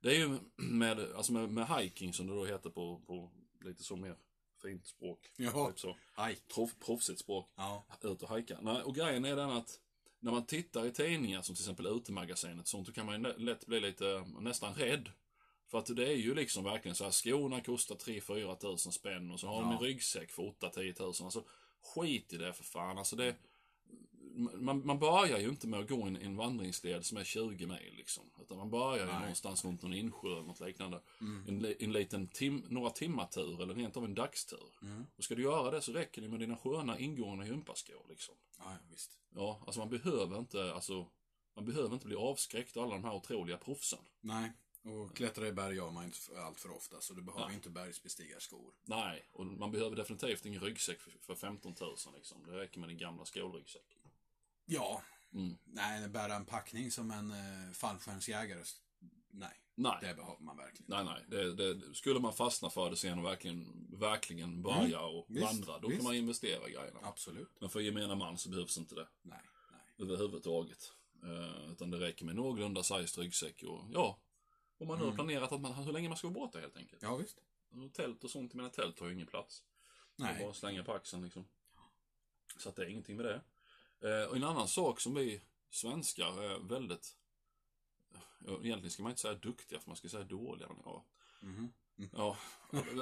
[0.00, 3.30] det är ju med, alltså med, med hiking som det då heter på, på
[3.64, 4.16] lite så mer
[4.62, 5.30] fint språk.
[5.36, 5.66] Ja.
[5.68, 5.96] Typ så.
[6.26, 6.40] Hike.
[6.54, 7.50] Proff, proffsigt språk.
[7.56, 7.84] Ja.
[8.02, 8.58] Ut och hajka.
[8.62, 9.80] Nej, och grejen är den att
[10.20, 13.36] när man tittar i tidningar som till exempel Utemagasinet sånt, då kan man ju lä-
[13.36, 15.10] lätt bli lite nästan rädd.
[15.70, 19.40] För att det är ju liksom verkligen så här, skorna kostar 3-4 tusen spänn och
[19.40, 19.86] så har de en Ja.
[19.86, 21.24] ryggsäck för 8-10 tusen.
[21.26, 21.44] Alltså
[21.94, 22.98] skit i det för fan.
[22.98, 23.34] Alltså det,
[24.36, 27.94] man, man börjar ju inte med att gå en, en vandringsled som är 20 mil
[27.96, 28.24] liksom.
[28.42, 29.20] Utan man börjar ju Nej.
[29.20, 31.00] någonstans runt någon insjö eller något liknande.
[31.20, 31.48] Mm.
[31.48, 34.68] En, en liten tim, några timmar tur eller rent av en dagstur.
[34.82, 35.06] Mm.
[35.16, 38.34] Och ska du göra det så räcker det med dina sköna ingående gympaskor liksom.
[38.58, 39.18] Ja, visst.
[39.34, 41.06] Ja, alltså man behöver inte, alltså,
[41.56, 44.00] man behöver inte bli avskräckt av alla de här otroliga proffsen.
[44.20, 44.52] Nej.
[44.84, 47.54] Och klättra i berg gör man inte allt för ofta, så du behöver Nej.
[47.54, 48.74] inte bergsbestigarskor.
[48.84, 52.46] Nej, och man behöver definitivt ingen ryggsäck för, för 15 000 liksom.
[52.46, 53.98] Det räcker med din gamla skolryggsäck.
[54.64, 55.02] Ja.
[55.32, 55.56] Mm.
[55.64, 58.62] Nej, bära en packning som en eh, fallskärmsjägare.
[59.30, 61.24] Nej, Nej, det behöver man verkligen nej, nej.
[61.28, 65.42] Det, det, skulle man fastna för det sen och verkligen, verkligen börja och Mm.
[65.42, 65.98] Visst, vandra, då visst.
[66.00, 66.98] kan man investera i grejerna.
[67.02, 67.50] Absolut.
[67.60, 69.38] Men för gemene man så behövs inte det Nej,
[69.72, 69.80] nej.
[70.06, 70.92] överhuvudtaget.
[71.24, 74.18] Uh, utan det räcker med någorlunda sized ryggsäck och ja,
[74.78, 75.16] om man nu har Mm.
[75.16, 77.02] planerat att man, hur länge man ska vara borta helt enkelt.
[77.02, 77.38] Ja, visst.
[77.70, 79.62] Och tält och sånt, jag menar tält har ju ingen plats.
[80.16, 80.32] Nej.
[80.34, 80.44] Nej.
[80.44, 81.44] Bara slänga på axeln liksom.
[82.58, 83.40] Så att det är ingenting med det.
[84.04, 85.40] Eh, och en annan sak som vi
[85.70, 87.16] svenskar är väldigt,
[88.40, 90.68] egentligen ska man inte säga duktiga, för man ska säga dåliga.
[90.68, 91.04] Men, ja,
[91.40, 91.72] Mhm.
[92.12, 92.36] ja,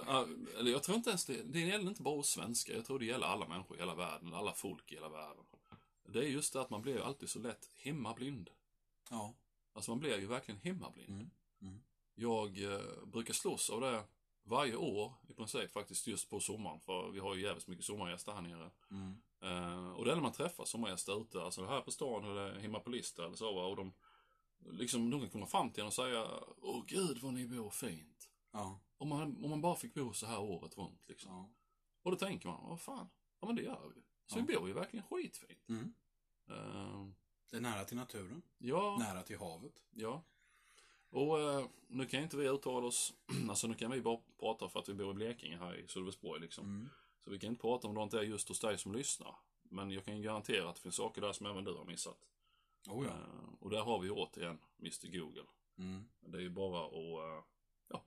[0.07, 0.27] ja,
[0.59, 3.05] eller jag tror inte ens det, det gäller inte bara oss svenskar, jag tror det
[3.05, 5.45] gäller alla människor i hela världen, alla folk i hela världen.
[6.05, 8.51] Det är just det att man blir ju alltid så lätt hemmablind.
[9.11, 9.35] Ja.
[9.73, 11.11] Alltså man blir ju verkligen hemmablind.
[11.11, 11.31] Mm.
[11.63, 11.83] Mm.
[12.15, 14.05] Jag eh, brukar slåss av det
[14.43, 16.81] varje år i princip faktiskt just på sommaren.
[16.81, 18.71] För vi har ju jävligt mycket sommargäster här nere.
[18.91, 19.23] Mm.
[19.43, 22.81] Eh, och det är när man träffar sommargäster ute, alltså här på stan eller hemma
[22.81, 23.93] på Lister eller så va, och de
[24.71, 26.27] liksom, de kan komma fram till en och säga
[26.63, 28.29] Åh gud vad ni bor fint.
[28.53, 28.81] Ja.
[28.99, 31.31] Om man, om man bara fick bo så här året runt liksom.
[31.33, 31.51] ja.
[32.03, 33.09] Och då tänker man, vad fan,
[33.41, 34.03] ja men det gör vi.
[34.27, 34.45] Så Ja.
[34.49, 35.69] vi bor ju verkligen skitfint.
[35.69, 35.95] Mm.
[36.51, 37.07] Eh,
[37.51, 38.43] Det är nära till naturen.
[38.59, 39.83] ja, Nära till havet.
[39.91, 40.23] Ja.
[41.11, 43.15] Och eh, nu kan inte vi uttala oss,
[43.49, 46.41] alltså nu kan vi bara prata för att vi bor i Blekinge här i Sölvesborg
[46.41, 46.65] liksom.
[46.65, 46.89] Mm.
[47.25, 49.35] Så vi kan inte prata om det inte är just hos dig som lyssnar.
[49.63, 52.19] Men jag kan garantera att det finns saker där som även du har missat.
[52.89, 53.11] Oh ja.
[53.13, 55.45] Eh, och där har vi återigen Mr Google.
[55.79, 56.05] Mm.
[56.21, 57.45] Det är ju bara att, eh,
[57.89, 58.05] ja.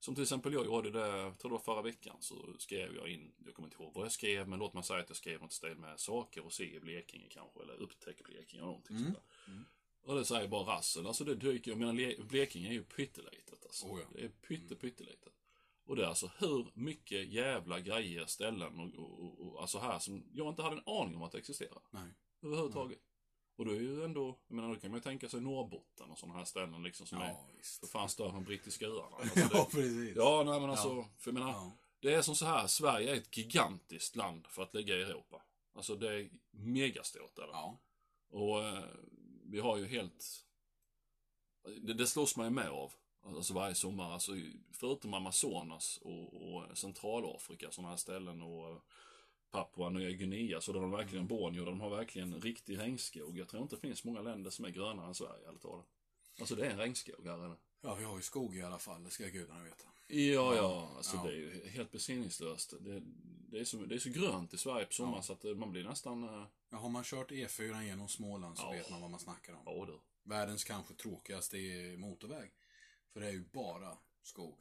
[0.00, 3.08] Som till exempel jag gjorde det, jag tror det var förra veckan, så skrev jag
[3.08, 5.40] in, jag kommer inte ihåg vad jag skrev, men låt mig säga att jag skrev
[5.40, 9.12] något stil med saker att se i Blekinge kanske, eller upptäck Blekinge eller någonting Mm.
[9.12, 9.52] sånt där.
[9.52, 9.64] Mm.
[10.02, 13.64] Och det säger bara rassel, alltså det dyker, jag menar Le- Blekinge är ju pyttelitet
[13.66, 13.86] alltså.
[13.86, 14.06] Oh ja.
[14.12, 15.32] Det är pytte, pyttelitet.
[15.86, 19.98] Och det är alltså hur mycket jävla grejer, ställen och, och, och, och alltså här
[19.98, 21.82] som jag inte hade en aning om att det existerar.
[21.90, 22.10] Nej.
[22.42, 22.98] Överhuvudtaget.
[23.56, 26.18] Och då är ju ändå, jag menar då kan man ju tänka sig Norrbotten och
[26.18, 27.80] sådana här ställen liksom som är Ja, visst.
[27.80, 29.16] för fan större än brittiska öarna.
[29.20, 30.16] Alltså det, Ja, precis.
[30.16, 31.72] ja, nej men alltså, för jag menar, Ja.
[32.00, 35.42] det är som så här, Sverige är ett gigantiskt land för att ligga i Europa.
[35.74, 37.52] Alltså det är megastort är det.
[37.52, 37.80] Ja.
[38.30, 38.84] Och eh,
[39.44, 40.44] vi har ju helt,
[41.82, 42.92] det, det slåss man ju med av.
[43.24, 44.32] Alltså varje sommar, alltså
[44.72, 48.80] förutom Amazonas och, och Centralafrika, sådana här ställen och
[49.50, 53.38] Papua Nya Guinea, så där de verkligen Borneo, där de har verkligen riktig regnskog.
[53.38, 55.86] Jag tror inte det finns många länder som är grönare än Sverige, ärligt talat.
[56.40, 57.56] Alltså det är en regnskog här inne.
[57.80, 59.84] Ja, vi har ju skog i alla fall, det ska gudarna veta.
[60.08, 61.22] Ja, ja, alltså Ja.
[61.22, 62.74] det är ju helt besinningslöst.
[62.80, 63.02] Det,
[63.50, 65.22] det, är så, det är så grönt i Sverige på sommaren Ja.
[65.22, 68.64] så att eh, man blir nästan, eh, Ja, har man kört E4 genom Småland så
[68.64, 68.70] Ja.
[68.70, 69.62] vet man vad man snackar om.
[69.66, 70.00] ja du.
[70.30, 71.56] Världens kanske tråkigaste
[71.98, 72.50] motorväg.
[73.14, 74.58] För det är ju bara skog.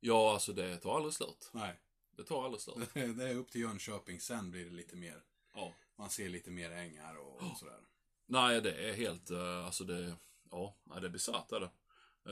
[0.00, 1.50] Ja, alltså det tar aldrig slut.
[1.52, 1.80] Nej,
[2.16, 2.76] Det tar aldrig slut.
[2.94, 5.22] det är upp till Jönköping, sen blir det lite mer.
[5.54, 5.72] Ja.
[5.96, 7.80] Man ser lite mer ängar och, och sådär.
[8.26, 10.16] Nej, det är helt, eh, alltså det,
[10.50, 11.70] ja, det är bisarrt är det.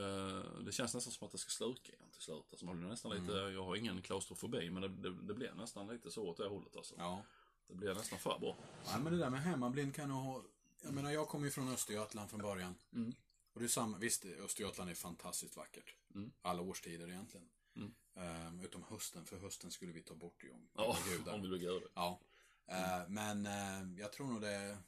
[0.00, 2.44] Eh, Det känns nästan som att det ska sluka igen till slut.
[2.50, 5.88] Alltså man blir nästan lite, jag har ingen klaustrofobi, men det, det, det blir nästan
[5.88, 6.94] lite så åt det hållet alltså.
[6.98, 7.22] Ja.
[7.68, 8.56] Det blir nästan för bra.
[8.86, 10.42] Nej, men det där med hemmablind kan nog ha...
[10.82, 12.74] Jag menar, jag kommer ju från Östergötland från början.
[12.92, 13.14] Mm.
[13.54, 15.94] Och det är samma, visst, Östergötland är fantastiskt vackert.
[16.14, 16.32] Mm.
[16.42, 17.48] Alla årstider egentligen.
[17.76, 17.94] Mm.
[18.14, 21.34] Ehm, utom hösten, för hösten skulle vi ta bort det om Ja, var gudar.
[21.34, 21.88] om vi blir gudar.
[21.94, 22.20] Ja.
[22.66, 24.78] Eh, men eh, jag tror nog det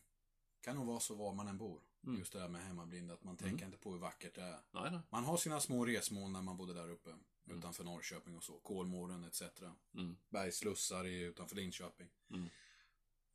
[0.61, 1.81] kan nog vara så var man än bor.
[2.07, 2.18] Mm.
[2.18, 4.61] Just det där med hemmablind, att man tänker inte på hur vackert det är.
[4.70, 5.00] Nej, nej.
[5.11, 7.14] Man har sina små resmål när man bodde där uppe.
[7.50, 8.59] Utanför Norrköping och så.
[8.59, 9.42] Kolmården etc.
[9.94, 10.16] Mm.
[10.29, 12.09] Bergslussar utanför Linköping.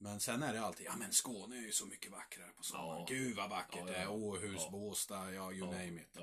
[0.03, 2.99] Men sen är det alltid, ja men Skåne är ju så mycket vackrare på sommaren.
[2.99, 3.05] Ja.
[3.09, 4.03] Gud vad vackert det ja, är.
[4.03, 4.09] ja.
[4.09, 4.69] Åhus, Ja.
[4.71, 6.17] Båstad, ja you name it.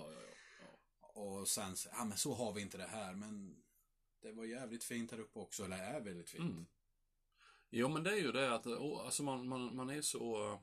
[1.01, 3.15] Och sen, så- ja men så har vi inte det här.
[3.15, 3.63] Men
[4.23, 5.65] det var jävligt fint här uppe också.
[5.65, 6.51] Eller är väldigt fint.
[6.51, 6.67] Mm.
[7.71, 10.59] Jo, men det är ju det att, alltså man, man, man är så...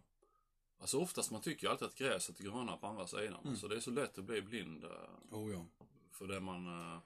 [0.78, 3.44] Alltså oftast, man tycker ju alltid att gräset är grönare på andra sidan.
[3.44, 3.56] Mm.
[3.58, 4.90] Så det är så lätt att bli blind eh,
[5.32, 5.66] Oh ja.
[6.12, 7.00] för det man, eh,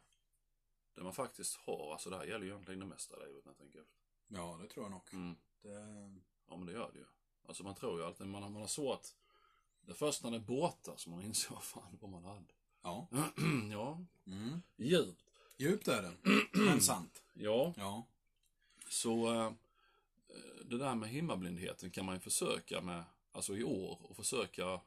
[0.95, 1.91] det man faktiskt har.
[1.91, 3.99] Alltså det här gäller ju egentligen det mesta i livet när jag tänker efter.
[4.27, 5.01] Ja, det tror jag nog.
[5.13, 5.35] Mm.
[5.61, 5.69] Det,
[6.49, 7.05] Ja, men det gör det ju.
[7.47, 9.15] Alltså man tror ju alltid, man, man har så att
[9.81, 12.53] det är först när det är båtar som man inser vad fan vad man hade.
[12.81, 13.07] ja.
[13.71, 14.61] ja, Mm.
[14.77, 15.23] djupt.
[15.57, 16.17] Djupt är det.
[16.59, 17.23] men sant.
[17.33, 18.07] Ja, Ja.
[18.89, 19.51] så eh,
[20.65, 24.81] det där med himmablindheten kan man ju försöka med, alltså i år, och försöka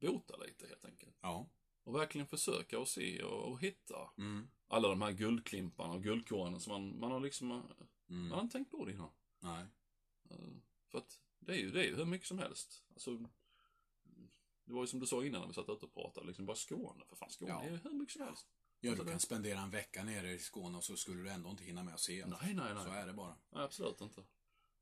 [0.00, 1.16] bota lite helt enkelt.
[1.20, 1.46] Ja.
[1.84, 4.48] Och verkligen försöka och se och, och hitta Mm.
[4.68, 7.62] alla de här guldklimparna och guldkornen som man, man har liksom, man
[8.10, 8.30] Mm.
[8.32, 9.10] har inte tänkt på det innan.
[9.40, 9.64] Nej.
[10.30, 10.36] Eh,
[10.88, 12.84] För att det är ju, det är ju hur mycket som helst.
[12.92, 13.16] Alltså,
[14.64, 16.56] det var ju som du sa innan när vi satt ute och pratade, liksom bara
[16.56, 17.62] Skåne, för fan Skåne Ja.
[17.62, 18.46] är ju hur mycket som helst.
[18.80, 21.30] Ja, Alltså du det- kan spendera en vecka nere i Skåne och så skulle du
[21.30, 22.42] ändå inte hinna med att se allt.
[22.42, 22.84] Nej, nej, nej.
[22.84, 23.36] Så är det bara.
[23.50, 24.24] nej absolut inte.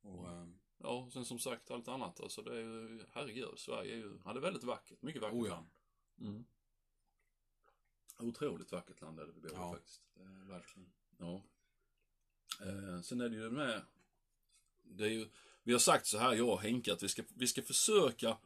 [0.00, 3.92] Och, ehm, Ja, och sen som sagt allt annat, alltså det är ju, herregud, Sverige
[3.92, 5.54] är ju, ja, det är väldigt vackert, mycket vackert Oh ja.
[5.54, 5.68] land.
[6.20, 6.44] Mm.
[8.18, 9.72] Otroligt vackert land är det vi bor i Ja.
[9.74, 10.02] faktiskt.
[10.16, 10.92] eh, verkligen.
[11.18, 11.42] Ja.
[12.62, 13.82] Eh, sen är det ju med,
[14.90, 15.26] det är ju,
[15.64, 18.36] vi har sagt så här, jag och Henke, att vi ska, vi ska försöka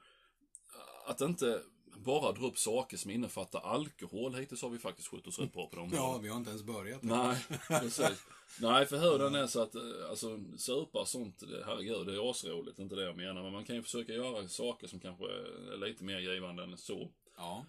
[1.06, 1.62] att inte
[1.96, 4.34] bara dra upp saker som innefattar alkohol.
[4.34, 5.90] Hittills har vi faktiskt skjutit oss rätt bra på dem.
[5.94, 7.02] Ja, vi har inte ens börjat.
[7.02, 7.36] Nej,
[7.68, 8.26] precis.
[8.60, 12.30] Nej, för hur den är så att, eh, alltså, supa och sånt, herregud, det är
[12.30, 13.42] asroligt, inte det jag menar.
[13.42, 17.12] Men man kan ju försöka göra saker som kanske är lite mer givande än så.
[17.36, 17.66] Ja.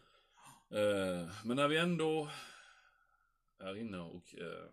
[0.69, 2.29] Eh, men när vi ändå
[3.59, 4.69] är inne och eh,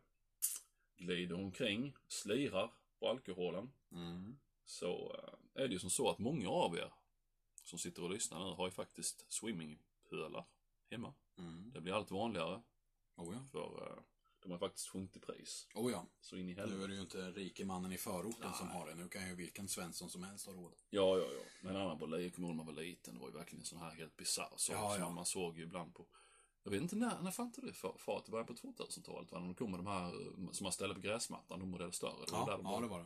[0.96, 4.38] glider omkring, slirar på alkoholen, Mm.
[4.64, 6.92] så eh, är det ju som så att många av er
[7.64, 10.46] som sitter och lyssnar nu har ju faktiskt swimmingpölar
[10.90, 11.14] hemma.
[11.38, 11.70] Mm.
[11.74, 12.62] Det blir allt vanligare,
[13.16, 13.44] Oh ja.
[13.52, 14.02] för eh,
[14.42, 15.68] de har faktiskt sjunkit i pris.
[15.74, 16.06] Oh ja.
[16.20, 16.84] Så in i Nu helvete.
[16.84, 18.94] är det ju inte rike mannen i förorten som har det.
[18.94, 20.72] Nu kan ju vilken Svensson som helst ha råd.
[20.90, 21.42] Ja, ja, ja.
[21.62, 23.64] Men en annan på jag kommer ihåg när man var liten, det var ju verkligen
[23.64, 25.10] sån här helt bisarr sak Ja, ja.
[25.10, 26.06] man såg ju ibland på
[26.74, 28.26] jag vet inte när, när fann det fa- fart?
[28.26, 29.38] Det var på 2000-talet, va?
[29.38, 32.12] När de kom med de här eh, som man ställer på gräsmattan, de modell större.
[32.26, 32.98] Det Ja, där de ja det var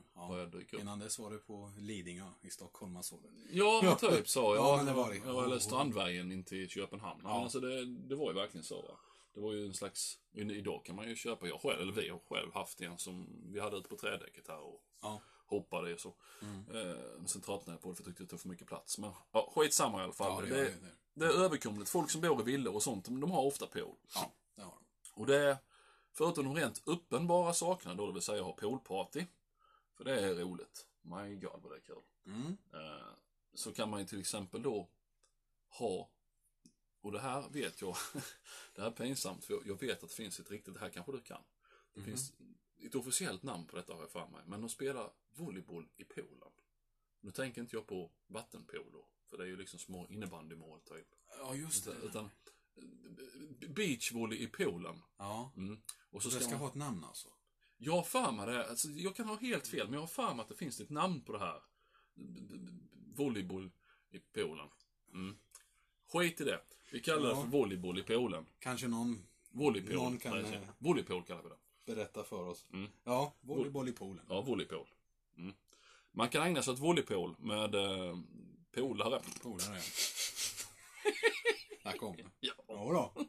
[0.47, 0.65] det.
[0.73, 0.81] Ja.
[0.81, 3.29] Innan dess var det på Lidingö i Stockholm man såg det.
[3.59, 4.41] Ja, men typ så.
[4.41, 5.17] Ja, Ja, men det var det.
[5.27, 7.21] Ja, eller Strandvägen in till Köpenhamn.
[7.25, 7.29] Ja.
[7.35, 8.83] Men alltså det, det var ju verkligen så.
[8.83, 8.97] Va?
[9.35, 12.19] Det var ju en slags, idag kan man ju köpa, jag själv, eller vi har
[12.19, 15.21] själv haft en som vi hade ute på trädäcket här och Ja.
[15.47, 16.15] hoppade i och så.
[16.43, 16.91] Mm.
[16.91, 16.97] Eh,
[17.27, 18.99] sen tröttnade jag på det för jag tyckte det tog för mycket plats.
[18.99, 20.49] Men ja, skitsamma i alla fall.
[20.49, 21.27] Ja, det det, det, det.
[21.27, 21.89] är överkomligt.
[21.91, 23.97] Folk som bor i villor och sånt, de har ofta pool.
[24.15, 25.21] Ja, det har de.
[25.21, 25.59] Och det
[26.13, 29.27] förutom de rent uppenbara sakerna då, det vill säga ha poolparty.
[29.97, 30.87] För det är roligt.
[31.03, 32.03] My God vad det är kul.
[32.27, 32.57] Mm.
[32.73, 33.07] Eh,
[33.55, 34.89] så kan man ju till exempel då
[35.69, 36.09] ha,
[37.01, 37.97] och det här vet jag,
[38.75, 41.13] det här är pinsamt för jag vet att det finns ett riktigt, det här kanske
[41.13, 41.43] du kan.
[41.95, 42.07] Det Mhm.
[42.09, 42.33] finns
[42.79, 46.51] ett officiellt namn på detta har jag för mig, men de spelar volleyboll i poolen.
[47.21, 51.07] Nu tänker inte jag på vattenpolo, för det är ju liksom små innebandymål typ.
[51.39, 51.91] Ja, just det.
[51.91, 55.03] Utan, utan beachvolley i poolen.
[55.19, 55.53] Ja.
[55.57, 55.79] Mm.
[56.11, 57.29] Och Så det ska ska man, ha ett namn alltså?
[57.77, 60.35] jag har för mig det, alltså, jag kan ha helt fel, men jag har för
[60.35, 61.63] mig att det finns ett namn på det här.
[63.15, 63.71] Volleyboll
[64.11, 64.69] i poolen.
[65.13, 65.37] Mm.
[66.13, 66.61] Skit i det.
[66.93, 67.41] Vi kallar det Ja.
[67.43, 68.47] för volleyboll i poolen.
[68.59, 69.95] Kanske någon Volleypool.
[69.95, 71.57] Någon kan, Nej, eh, Volleypool kallar vi det.
[71.95, 72.65] berättar för oss.
[72.73, 72.91] Mm.
[73.05, 74.25] Ja, volleyboll i poolen.
[74.29, 74.87] Ja, volleypool.
[75.37, 75.55] Mm.
[76.13, 78.19] Man kan ägna sig åt volleypool med eh,
[78.75, 79.21] polare.
[79.43, 79.81] Polare.
[81.85, 82.25] Där kom det.
[82.41, 82.53] Ja.
[82.69, 83.25] Ja då.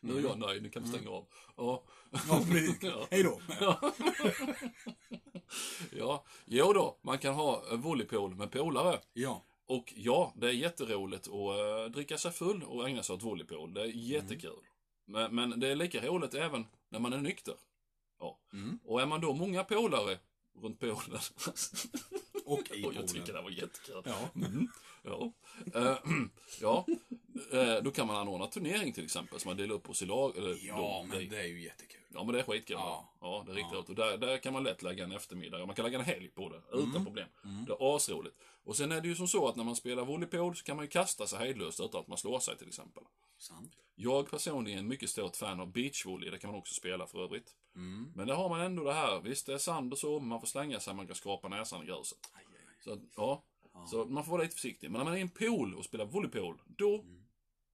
[0.00, 1.26] Nu är jag nöjd, nu kan vi stänga av.
[1.56, 1.82] Ja.
[2.28, 2.76] Ja, precis.
[2.82, 3.06] Ja.
[3.10, 3.40] Hej då.
[3.60, 3.92] Ja.
[5.92, 9.00] ja, jo då, man kan ha eh, volleypool med polare.
[9.12, 9.44] Ja.
[9.66, 13.74] Och ja, det är jätteroligt att uh, dricka sig full och ägna sig åt volleypool.
[13.74, 14.64] Det är jättekul.
[15.04, 17.54] Men, men det är lika roligt även när man är nykter.
[18.18, 18.40] Ja.
[18.52, 18.78] Mm.
[18.84, 20.18] Och är man då många polare
[20.62, 21.20] runt poolen.
[22.46, 24.02] Och i och jag tycker det var jättekul.
[24.04, 24.28] Ja.
[24.34, 24.68] Mm.
[25.02, 25.32] Ja.
[25.74, 25.96] Eh,
[26.60, 26.86] ja.
[27.52, 30.36] Eh, då kan man anordna turnering till exempel, så man delar upp oss i lag.
[30.36, 32.00] Eller, Ja, då, men det är ju jättekul.
[32.14, 32.76] Ja, men det är skitkul.
[32.78, 33.10] Ja.
[33.20, 33.26] Ja.
[33.26, 33.84] ja, det är riktigt Ja.
[33.88, 35.66] Och där, där kan man lätt lägga en eftermiddag.
[35.66, 37.04] Man kan lägga en helg på det, utan Mm.
[37.04, 37.28] problem.
[37.44, 37.64] Mm.
[37.64, 38.36] Det är asroligt.
[38.64, 40.84] Och sen är det ju som så att när man spelar volleypool så kan man
[40.84, 43.02] ju kasta sig hejdlöst utan att man slår sig till exempel.
[43.38, 43.72] Sant.
[43.94, 47.24] Jag personligen är en mycket stort fan av beachvolley, det kan man också spela för
[47.24, 47.56] övrigt.
[47.74, 48.12] Mm.
[48.14, 50.40] Men där har man ändå det här, visst det är sand och så, men man
[50.40, 52.18] får slänga sig, man kan skrapa näsan i gruset.
[52.32, 52.74] Aj, aj, aj.
[52.80, 53.86] Så ja, Ja.
[53.86, 54.90] så man får vara lite försiktig.
[54.90, 57.24] Men när man är i en pool och spelar volleypool, då Mm.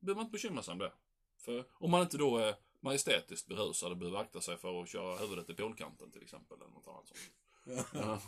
[0.00, 0.92] behöver man inte bekymra sig om det.
[1.38, 5.16] För om man inte då är majestätiskt berusad och behöver akta sig för att köra
[5.18, 6.56] huvudet i poolkanten till exempel.
[6.60, 7.20] Eller något annat sånt.
[7.94, 8.20] Ja,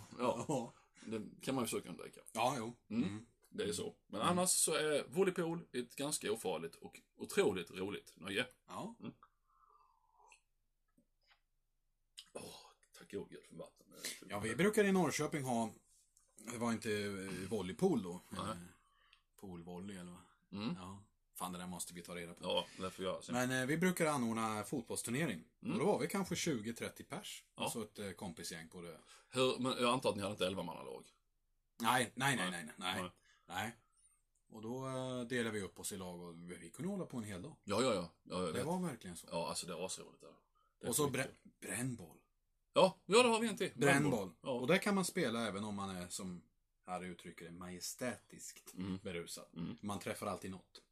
[0.49, 0.73] Ja.
[1.07, 2.21] det kan man ju försöka undvika.
[2.33, 2.77] Ja, jo.
[2.91, 3.03] Mm.
[3.09, 3.27] Mm.
[3.57, 3.95] Det är så.
[4.07, 8.47] Men annars så är volleypool ett ganska ofarligt och otroligt roligt nöje.
[8.69, 8.95] Ja.
[12.33, 12.43] Åh,
[12.99, 13.87] tack gode gud för vatten.
[14.29, 15.71] ja, vi brukar i Norrköping ha,
[16.37, 18.21] det var inte eh, volleypool då.
[18.29, 18.41] Nej.
[18.41, 18.57] Eh,
[19.41, 20.63] Poolvolley eller vad?
[20.63, 20.77] Mm.
[20.81, 21.03] Ja.
[21.35, 22.45] Fan, det där måste vi ta reda på.
[22.45, 23.23] Ja, det får jag.
[23.29, 25.45] Men eh, vi brukar anordna fotbollsturnering.
[25.63, 25.73] Mm.
[25.73, 27.45] Och då var vi kanske 20-30 pers.
[27.57, 27.71] Ja.
[27.71, 28.99] Så ett eh, kompisgäng på det.
[29.31, 31.05] Hur, men jag antar att ni hade inte elvamannalag?
[31.81, 32.65] Nej, nej, nej, Nej.
[32.65, 33.03] nej, nej.
[33.03, 33.11] nej.
[33.47, 33.77] Nej.
[34.49, 37.25] Och då eh, delade vi upp oss i lag och vi kunde hålla på en
[37.25, 37.57] hel dag.
[37.65, 38.09] Ja, ja, ja.
[38.23, 38.67] ja Det vet.
[38.67, 39.27] var verkligen så.
[39.31, 40.21] Ja, alltså det är asroligt.
[40.21, 40.27] Det.
[40.81, 41.27] Det är och så brä
[41.61, 42.17] brännboll.
[42.73, 43.71] Ja, ja, det har vi en till.
[43.75, 44.31] Brännboll.
[44.43, 44.51] Ja.
[44.51, 46.43] Och där kan man spela även om man är, som
[46.87, 48.99] Harry uttrycker det, majestätiskt Mm.
[49.03, 49.45] berusad.
[49.57, 49.77] Mm.
[49.81, 50.83] Man träffar alltid något.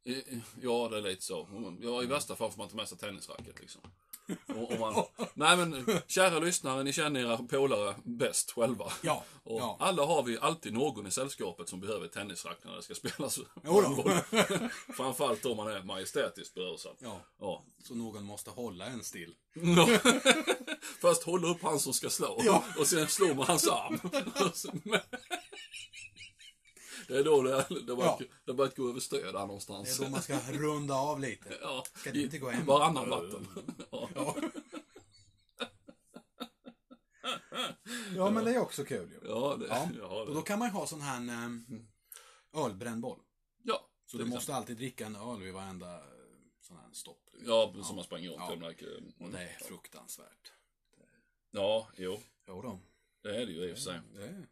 [0.61, 1.47] Ja, det är lite så.
[1.81, 3.81] Ja, i värsta fall får man ta med sig tennisracket liksom.
[4.47, 8.91] Och, och man, nej men, kära lyssnare, ni känner era polare bäst själva.
[9.01, 9.77] Ja, Och ja.
[9.79, 13.39] alla har vi alltid någon i sällskapet som behöver tennisrack när det ska spelas.
[13.63, 14.03] Då.
[14.93, 16.95] Framförallt om man är majestätiskt berusad.
[16.99, 17.19] ja.
[17.39, 17.63] Ja.
[17.83, 19.33] Så någon måste hålla en still.
[19.53, 19.87] Ja.
[21.01, 22.41] Först hålla upp han som ska slå.
[22.45, 22.63] Ja.
[22.79, 23.99] Och sen slå med hans arm.
[27.09, 28.25] Och Det är då det, det, börjat, Ja.
[28.45, 29.99] det börjat gå överstyr där Det någonstans.
[29.99, 31.57] är då man ska runda av lite.
[31.61, 32.65] Ja, Ska det inte gå hem?
[32.65, 33.47] Varannan vatten.
[33.91, 34.09] Ja.
[34.15, 34.35] Ja.
[38.15, 39.27] ja, men det är också kul ju.
[39.29, 39.89] Ja, det, Ja.
[39.99, 40.33] ja, Och det.
[40.33, 41.87] då kan man ju ha sån här um,
[42.53, 43.19] ölbrännboll.
[43.63, 46.01] ja Så du måste alltid dricka en öl vid varenda eh,
[46.61, 47.29] sån här stopp.
[47.31, 47.47] du vet.
[47.47, 48.35] Ja, som man sprang runt.
[48.49, 48.55] Ja.
[48.55, 50.51] Märker, Och det är fruktansvärt.
[51.51, 52.19] ja, jo.
[52.47, 52.79] Jo då.
[53.23, 53.99] Det är det ju i och för sig.
[54.15, 54.47] Det är...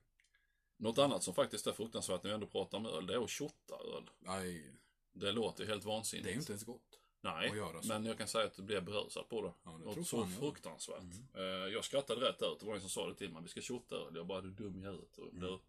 [0.82, 3.32] Något annat som faktiskt är fruktansvärt när vi ändå pratar om öl, det är att
[3.32, 4.10] shotta öl.
[4.20, 4.72] Nej,
[5.14, 6.24] Det låter helt vansinnigt.
[6.26, 7.00] det är ju inte ens gott.
[7.22, 9.54] Nej, men jag kan säga att du blir berusad på det.
[9.64, 11.02] Ja, det Något så fan fruktansvärt.
[11.02, 11.28] Mm.
[11.36, 12.60] Eh, Jag skrattade rätt ut.
[12.60, 13.42] Det var en som sa det till mig.
[13.44, 14.16] Vi ska shotta öl.
[14.16, 15.18] Jag bara, du dum i huvudet?
[15.18, 15.44] Mm.
[15.44, 15.60] mm.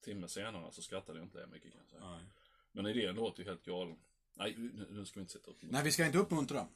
[0.00, 2.10] timme senare så skrattade jag inte det mycket kan jag säga.
[2.10, 2.24] Nej.
[2.72, 3.98] Men idén låter ju helt galen.
[4.34, 6.66] Nej, nu, nu ska vi inte sätta upp Nej, vi ska inte uppmuntra.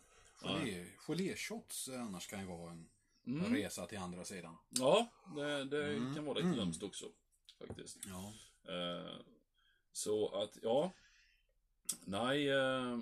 [0.42, 2.88] Gelé, geléshots eh, annars kan ju vara en
[3.27, 3.55] Mm.
[3.55, 4.57] resa till andra sidan.
[4.68, 6.14] Ja, det, det Mm.
[6.14, 6.59] kan vara lite Mm.
[6.59, 7.07] lömskt också.
[7.66, 7.98] Faktiskt.
[8.07, 8.33] Ja.
[8.72, 9.16] Eh,
[9.92, 10.90] så att, ja.
[12.05, 12.98] Nej, eh,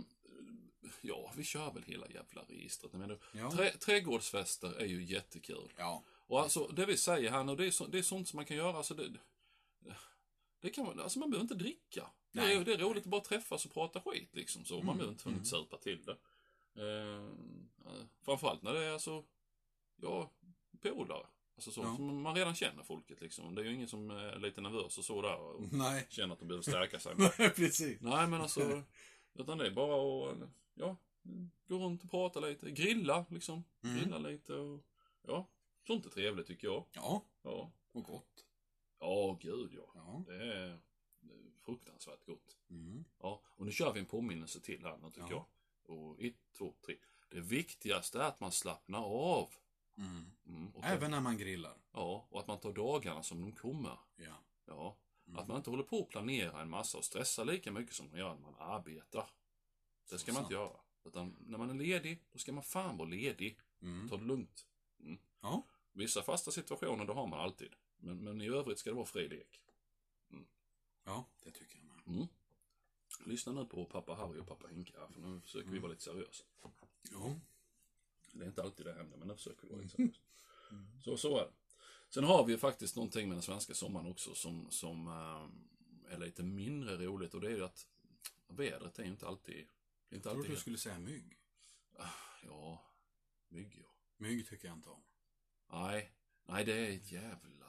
[1.01, 2.93] ja, vi kör väl hela jävla registret.
[2.93, 3.51] Men, Ja.
[3.51, 5.73] trä, trädgårdsfester är ju jättekul.
[5.77, 6.03] Ja.
[6.09, 8.45] Och alltså, det vi säger här nu, det är, så, det är sånt som man
[8.47, 8.77] kan göra.
[8.77, 9.11] Alltså, det,
[10.61, 12.11] det kan man, alltså man behöver inte dricka.
[12.33, 14.65] Det är, det är roligt att bara träffas och prata skit liksom.
[14.65, 14.75] Så.
[14.75, 15.45] Man Mm, behöver inte mm.
[15.45, 16.17] supa till det.
[16.75, 17.29] Eh,
[17.85, 17.91] ja,
[18.23, 19.25] framförallt när det är alltså,
[19.97, 20.31] ja,
[20.83, 21.27] polare.
[21.61, 21.99] Alltså så, Ja.
[21.99, 23.55] man redan känner folket liksom.
[23.55, 26.07] Det är ju ingen som är lite nervös och så där och Nej.
[26.09, 27.15] känner att de behöver stärka sig.
[27.19, 28.01] Nej, precis.
[28.01, 28.83] Nej men alltså,
[29.35, 30.39] utan det är bara att,
[30.75, 30.97] ja,
[31.69, 32.71] gå runt och prata lite.
[32.71, 33.65] Grilla liksom.
[33.85, 33.99] Mm.
[33.99, 34.81] Grilla lite och,
[35.23, 35.49] ja,
[35.87, 36.85] sånt är trevligt tycker jag.
[36.93, 37.73] Ja, Ja.
[37.93, 38.47] och gott.
[39.01, 39.93] Ja, gud ja.
[39.95, 40.25] Ja.
[40.27, 40.81] Det är,
[41.21, 42.57] det är fruktansvärt gott.
[42.71, 43.05] Mm.
[43.19, 45.49] Ja, och nu kör vi en påminnelse till här nu tycker Ja.
[45.87, 45.97] jag.
[45.97, 46.97] Och ett, två, tre.
[47.31, 49.49] Det viktigaste är att man slappnar av.
[50.01, 50.25] Mm.
[50.47, 51.77] Mm, Även när man grillar.
[51.93, 53.99] Ja, och att man tar dagarna som de kommer.
[54.17, 54.35] Ja.
[54.67, 55.39] Ja, Mm.
[55.43, 58.19] att man inte håller på att planera en massa och stressa lika mycket som man
[58.19, 59.31] gör när man arbetar.
[60.11, 60.69] Det ska Så man inte sant.
[60.71, 60.81] göra.
[61.05, 63.59] Utan när man är ledig, då ska man fan vara ledig.
[63.83, 64.09] Mm.
[64.09, 64.67] Ta det lugnt.
[65.01, 65.19] Mm.
[65.41, 65.67] Ja.
[65.93, 67.75] Vissa fasta situationer, då har man alltid.
[67.97, 69.61] Men, men i övrigt ska det vara fri lek.
[71.05, 72.17] Ja, det tycker jag med.
[72.17, 72.29] Mm.
[73.27, 76.03] lyssna nu på pappa Harry och pappa Henke här, för nu försöker vi vara lite
[76.03, 76.45] seriösa.
[77.13, 77.35] Ja.
[78.33, 80.21] Det är inte alltid det händer, men nu försöker vi vara lite seriösa.
[81.05, 81.53] Så, så är det.
[82.09, 86.19] Sen har vi ju faktiskt någonting med den svenska sommaren också som, som eh, är
[86.19, 87.87] lite mindre roligt och det är ju att
[88.49, 89.69] vädret är ju inte alltid...
[90.09, 90.51] Det inte Jag trodde alltid...
[90.51, 91.39] du skulle säga mygg.
[92.43, 92.85] Ja,
[93.49, 93.95] mygg ja.
[94.17, 95.03] Mygg tycker jag inte om.
[95.73, 96.13] Nej,
[96.45, 97.67] nej det är ett jävla...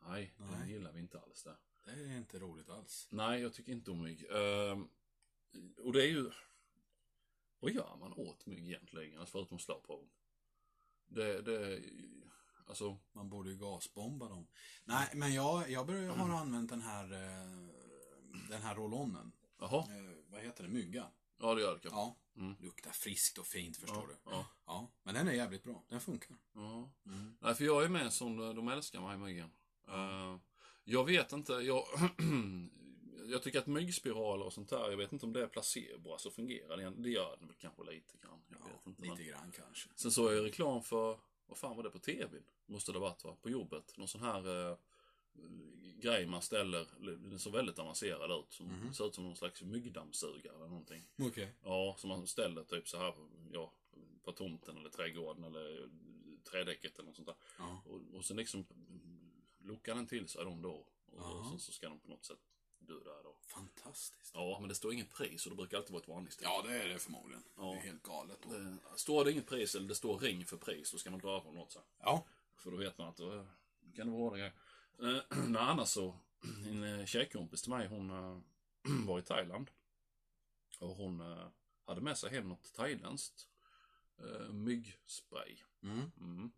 [0.00, 0.72] Nej, den Nej.
[0.72, 1.56] gillar vi inte alls där.
[1.84, 3.08] Det är inte roligt alls.
[3.10, 4.26] Nej, jag tycker inte om mygg.
[4.30, 4.88] Ehm,
[5.78, 6.30] och det är ju...
[7.60, 10.08] Vad gör man åt mygg egentligen, alltså förutom att slå på dem?
[11.06, 11.82] Det, det...
[12.66, 12.98] Alltså...
[13.12, 14.46] Man borde ju gasbomba dem.
[14.84, 17.68] Nej, men jag, jag börjar, har använt den här eh,
[18.48, 19.32] den här rollonnen.
[19.60, 20.68] Jaha, Eh, vad heter det?
[20.70, 21.10] Mygga.
[21.40, 21.98] ja det gör det kanske.
[22.00, 22.16] Ja.
[22.36, 22.56] Mm.
[22.60, 24.30] Luktar friskt och fint förstår Ja, du.
[24.30, 24.46] ja.
[24.66, 24.90] ja.
[25.02, 25.84] Men den är jävligt bra.
[25.88, 26.36] Den funkar.
[26.54, 26.90] Ja.
[27.06, 27.36] Mm.
[27.40, 29.50] Nej, för jag är med som de älskar mig, myggen.
[29.88, 30.36] Eh,
[30.84, 31.84] jag vet inte, jag...
[33.30, 36.30] jag tycker att myggspiraler och sånt där, jag vet inte om det är placebo, alltså
[36.30, 36.90] fungerar det?
[36.96, 38.40] Det gör det väl kanske lite grann.
[38.48, 39.02] Jag vet inte.
[39.02, 39.88] men- Lite grann kanske.
[39.94, 42.42] Sen såg jag reklam för, vad fan var det på tvn?
[42.66, 43.36] Måste det ha varit va?
[43.42, 43.94] På jobbet.
[43.98, 44.76] Någon sån här eh,
[45.98, 46.86] grej man ställer,
[47.28, 48.52] den såg väldigt avancerad ut.
[48.52, 48.94] Som Mhm.
[48.94, 51.02] ser ut som någon slags myggdammsugare eller någonting.
[51.18, 51.54] Okej.
[51.64, 53.14] Ja, som man ställer typ så här,
[53.52, 53.72] ja,
[54.24, 55.88] på tomten eller trädgården eller
[56.44, 57.36] trädäcket eller något sånt där.
[57.58, 57.82] Ja.
[57.86, 58.66] Och, och sen liksom
[59.58, 60.70] lockar den till sig dem då.
[60.70, 60.86] Och
[61.16, 61.48] Jaha.
[61.50, 62.38] sen så ska de på något sätt
[62.78, 63.36] dö där då.
[63.40, 64.30] Fantastiskt.
[64.34, 66.82] Ja, men det står inget pris och det brukar alltid vara ett vanligt Ja, det
[66.82, 67.42] är det förmodligen.
[67.56, 67.62] Ja.
[67.62, 68.48] Det är helt galet då.
[68.48, 71.40] Det, står det inget pris eller det står ring för pris, då ska man dra
[71.40, 71.80] på något så.
[71.98, 72.24] Ja.
[72.56, 73.46] För då vet man att då
[73.96, 74.52] kan det vara det.
[75.02, 76.14] Eh, Nej, annars så,
[76.66, 78.38] en eh, tjejkompis till mig, hon eh,
[79.06, 79.70] var i Thailand.
[80.78, 81.46] Och hon eh,
[81.84, 83.48] hade med sig hem något thailändskt
[84.18, 85.56] eh, myggspray.
[85.82, 86.10] Mm.
[86.20, 86.50] Mm.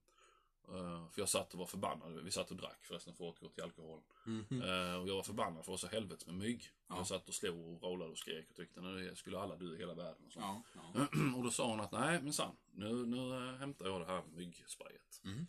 [0.70, 2.20] Eh, för jag satt och var förbannad.
[2.24, 4.04] Vi satt och drack förresten för att återgå till alkoholen.
[4.50, 6.70] Eh, och jag var förbannad för att det var så helvetes med mygg.
[6.88, 6.96] Ja.
[6.96, 9.78] Jag satt och slog och rollade och skrek och tyckte nu skulle alla dö i
[9.78, 10.24] hela världen.
[10.26, 10.40] Och, så.
[10.40, 10.62] Ja.
[10.94, 11.06] ja.
[11.36, 14.22] och då sa hon att nej men sann, nu, nu eh, hämtar jag det här
[14.34, 15.22] myggsprayet.
[15.24, 15.46] Mm.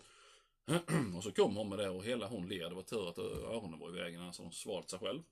[1.17, 2.69] och så kom hon med det och hela hon ler.
[2.69, 5.23] Det var tur att öronen var i vägen, alltså hon svalt sig själv.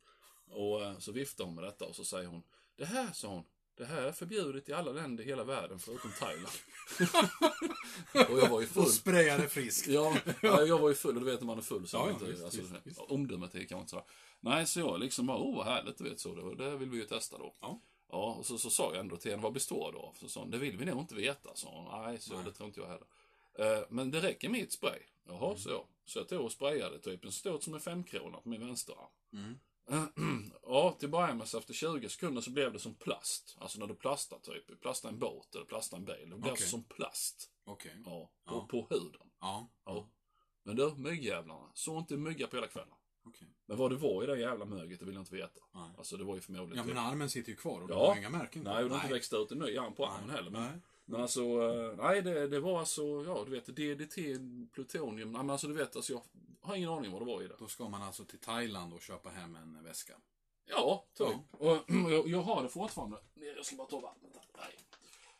[0.49, 2.43] Och så viftade hon med detta och så säger hon,
[2.75, 3.43] det här sa hon,
[3.79, 6.55] det här är förbjudet i alla länder i hela världen förutom Thailand.
[8.31, 8.83] och jag var ju full.
[8.83, 9.87] Och sprayade friskt.
[9.87, 12.09] Ja, ja, jag var ju full och du vet när man är full så Ja,
[12.11, 12.99] inte, visst, alltså, visst, visst.
[12.99, 14.05] omdömet är kanske inte sådär.
[14.39, 16.97] Nej, så jag liksom bara, oh vad härligt, du vet så, det, det vill vi
[16.97, 17.55] ju testa då.
[17.61, 17.81] Ja.
[18.11, 20.13] Ja, och så, så sa jag ändå till henne, vad består det av?
[20.19, 22.01] Så sa hon, det vill vi nog inte veta, sa hon.
[22.05, 22.43] Nej, så Nej.
[22.45, 23.07] det tror inte jag heller.
[23.79, 24.99] Eh, men det räcker med ett spray.
[25.27, 25.57] Jaha, Mm.
[25.57, 25.85] så jag.
[26.05, 29.07] Så jag tog och sprayade typ en stor som en femkrona på min vänsterarm.
[29.33, 29.59] Mm.
[30.63, 33.57] Ja, till att börja med så efter 20 sekunder så blev det som plast.
[33.59, 36.29] Alltså när du plastar typ, plastar en båt eller plastar en bil.
[36.29, 37.49] Det blev alltså som plast.
[37.65, 37.95] Okej.
[38.05, 38.67] Ja, på, Ja.
[38.71, 39.29] på huden.
[39.41, 39.69] Ja.
[39.85, 40.09] Ja.
[40.63, 41.71] Men du, myggjävlarna.
[41.73, 42.93] Så inte mygga på hela kvällen.
[43.25, 43.47] Okej.
[43.65, 45.61] Men vad det var i det jävla möget, det vill jag inte veta.
[45.73, 45.89] Nej.
[45.97, 46.77] Alltså det var ju förmodligen...
[46.87, 48.07] Ja, men armen sitter ju kvar och du Ja.
[48.07, 50.29] har inga märken Nej, och det har inte växt ut en ny arm på armen
[50.29, 50.51] heller.
[50.51, 50.79] Men, Nej.
[51.09, 54.15] Men alltså, eh, nej det, det var alltså, ja du vet, DDT,
[54.73, 55.31] plutonium.
[55.31, 56.21] Nej men alltså du vet, alltså jag
[56.61, 57.55] har ingen aning vad det var i det.
[57.59, 60.13] Då ska man alltså till Thailand och köpa hem en väska.
[60.65, 61.27] Ja, typ.
[61.51, 61.77] Och
[62.11, 63.17] jag, jag har det fortfarande.
[63.55, 64.45] Jag ska bara ta vattnet här.
[64.57, 64.88] Nej.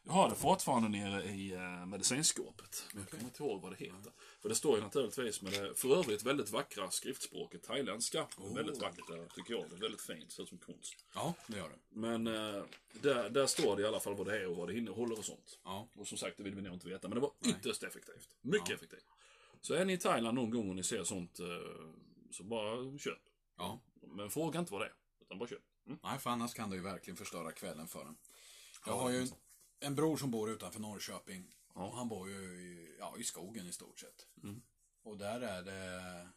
[0.09, 2.85] Jag har det fortfarande nere i uh, medicinskåpet.
[2.93, 4.11] Men jag kommer inte ihåg vad det heter.
[4.41, 8.27] För det står ju naturligtvis med det för övrigt väldigt vackra skriftspråket thailändska.
[8.37, 8.55] Oh.
[8.55, 9.69] Väldigt vackert där, tycker jag.
[9.69, 11.05] Det är väldigt fint, ser ut som konst.
[11.13, 11.75] Ja, det gör det.
[11.89, 12.63] Men eh,
[13.01, 15.25] där, där står det i alla fall vad det är och vad det innehåller och
[15.25, 15.59] sånt.
[15.63, 15.87] Ja.
[15.95, 17.07] Och som sagt, det vill vi nog inte veta.
[17.07, 17.51] Men det var Nej.
[17.59, 18.29] ytterst effektivt.
[18.41, 18.75] Mycket Ja.
[18.75, 19.05] effektivt.
[19.61, 21.45] Så är ni i Thailand någon gång och ni ser sånt, eh,
[22.31, 23.19] så bara köp.
[23.57, 23.79] Ja.
[24.01, 25.61] Men fråga inte vad det är, utan bara köp.
[25.87, 25.99] Mm.
[26.03, 28.17] Nej, för annars kan det ju verkligen förstöra kvällen för en.
[28.85, 29.27] Jag Ja, har ju.
[29.79, 31.55] En bror som bor utanför Norrköping.
[31.75, 31.81] Ja.
[31.87, 34.27] Och han bor ju i, ja, i skogen i stort sett.
[34.43, 34.61] Mm.
[35.03, 36.29] Och där är det...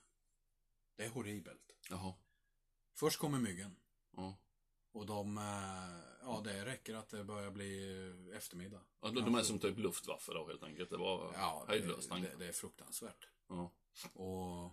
[0.97, 1.77] Det är horribelt.
[1.91, 2.15] Jaha.
[2.95, 3.77] Först kommer myggen.
[4.17, 4.37] Ja.
[4.93, 5.39] Och de...
[5.39, 8.81] eh, Ja, det räcker att det börjar bli eftermiddag.
[9.01, 10.91] Ja, de, de är som typ luftwaffe då helt enkelt.
[10.91, 12.11] Det var Ja, det, hejdlöst.
[12.11, 13.29] det, det är fruktansvärt.
[13.49, 13.71] Ja.
[14.13, 14.73] Och...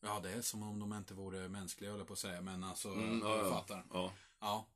[0.00, 2.40] Ja, det är som om de inte vore mänskliga, höll jag på att säga.
[2.40, 3.50] Men alltså, Mm, ja, ja.
[3.50, 3.84] fattar.
[3.92, 4.12] ja.
[4.40, 4.66] Ja.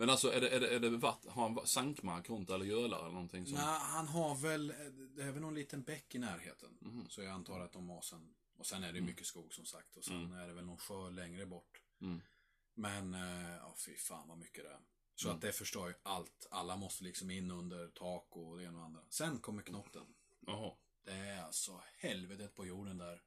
[0.00, 2.98] Men alltså, är det, är det, är det vatt, har han sankmark runt eller gölar
[3.00, 3.46] eller någonting?
[3.46, 3.54] Som...
[3.54, 4.66] Nej, han har väl,
[5.16, 6.78] det är väl någon liten bäck i närheten.
[6.80, 7.06] Mhm.
[7.08, 9.96] Så jag antar att de har sen, och sen är det mycket skog som sagt.
[9.96, 10.32] Och sen Mm.
[10.38, 11.82] är det väl någon sjö längre bort.
[12.00, 12.20] Mm.
[12.74, 14.80] Men, eh, ja fy fan vad mycket det är.
[15.14, 15.36] Så Mm.
[15.36, 16.46] att det förstör ju allt.
[16.50, 19.00] Alla måste liksom in under tak och det ena och andra.
[19.08, 20.06] Sen kommer knotten.
[20.46, 20.72] Jaha.
[21.04, 23.22] Det är alltså helvetet på jorden där.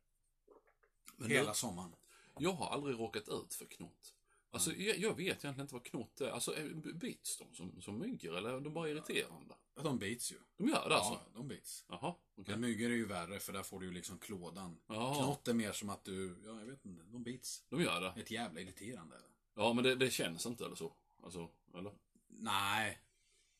[1.17, 1.95] Men Hela du, sommaren.
[2.39, 4.13] jag har aldrig råkat ut för knott.
[4.53, 4.85] Alltså, Mm.
[4.87, 6.29] jag, jag vet egentligen inte vad knott är.
[6.29, 9.55] Alltså, är- bits de som, som myggor eller är de bara irriterande?
[9.75, 10.35] Ja, de bits ju.
[10.57, 11.13] De gör det alltså?
[11.13, 11.85] Ja, de bits.
[11.87, 12.45] Jaha, okej.
[12.51, 14.77] Men myggor är ju värre för där får du ju liksom klådan.
[14.87, 17.63] Knott är mer som att du, ja jag vet inte, de bits.
[17.69, 18.21] de gör det?
[18.21, 19.15] Ett jävla irriterande.
[19.55, 20.93] Ja, men det, det känns inte eller så?
[21.23, 21.91] Alltså, eller?
[22.27, 22.99] Nej.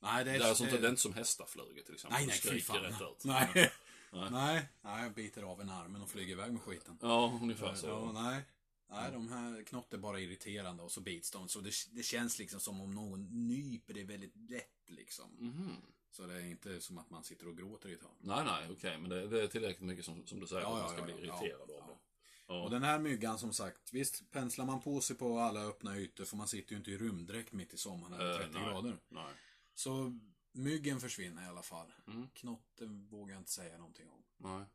[0.02, 0.50] Nej, det Det är...
[0.50, 2.18] är, sånt, det är inte som hästaflugor till exempel.
[2.20, 2.78] Nej, nej, fy fan.
[2.78, 3.24] rätt ut.
[3.26, 3.50] Nej.
[4.12, 4.28] Nej.
[4.32, 4.66] nej.
[4.82, 6.98] Nej, jag biter av en armen och flyger iväg med skiten.
[7.02, 7.88] Ja, ungefär så.
[7.88, 8.42] Ja, nej.
[8.94, 11.50] Nej, de här knott är bara irriterande och så bits de.
[11.50, 15.32] Så det, det känns liksom som om någon nyper det väldigt lätt liksom.
[15.40, 15.76] Mhm.
[16.12, 18.12] Så det är inte som att man sitter och gråter i ett hörn.
[18.20, 18.98] Nej, nej, okej.
[18.98, 21.06] Men det, det är tillräckligt mycket som, som du säger Ja, att man ska ja,
[21.06, 21.96] bli irriterad ja, av det.
[22.48, 26.26] Och den här myggan som sagt, visst penslar man på sig på alla öppna ytor
[26.26, 28.54] för man sitter ju inte i rymddräkt mitt i sommaren när det är Eh, 30
[28.54, 28.64] nej.
[28.64, 28.98] grader.
[29.10, 29.34] Nej.
[29.74, 30.20] Så
[30.52, 31.94] myggen försvinner i alla fall.
[32.08, 32.28] Mm.
[32.34, 34.24] Knotten vågar jag inte säga någonting om.
[34.38, 34.66] Nej.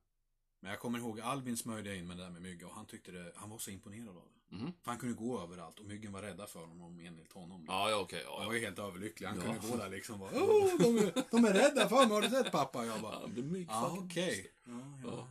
[0.60, 3.12] Men jag kommer ihåg Albin smörjde in med det där med mygga och han tyckte
[3.12, 4.56] det, han var så imponerad av det.
[4.56, 4.72] Mhm.
[4.82, 7.64] För han kunde gå överallt och myggen var rädda för honom enligt honom.
[7.68, 8.22] Ja, ja, okej.
[8.24, 8.58] Han Ja, var ja.
[8.58, 9.26] ju helt överlycklig.
[9.26, 9.42] Han Ja.
[9.42, 12.22] kunde gå där liksom och bara, Åh, de, är, de är rädda för mig, har
[12.22, 12.86] du sett pappa?
[12.86, 13.20] Jag bara,
[13.68, 14.52] Ja, okej.
[14.64, 15.28] Ja, ja.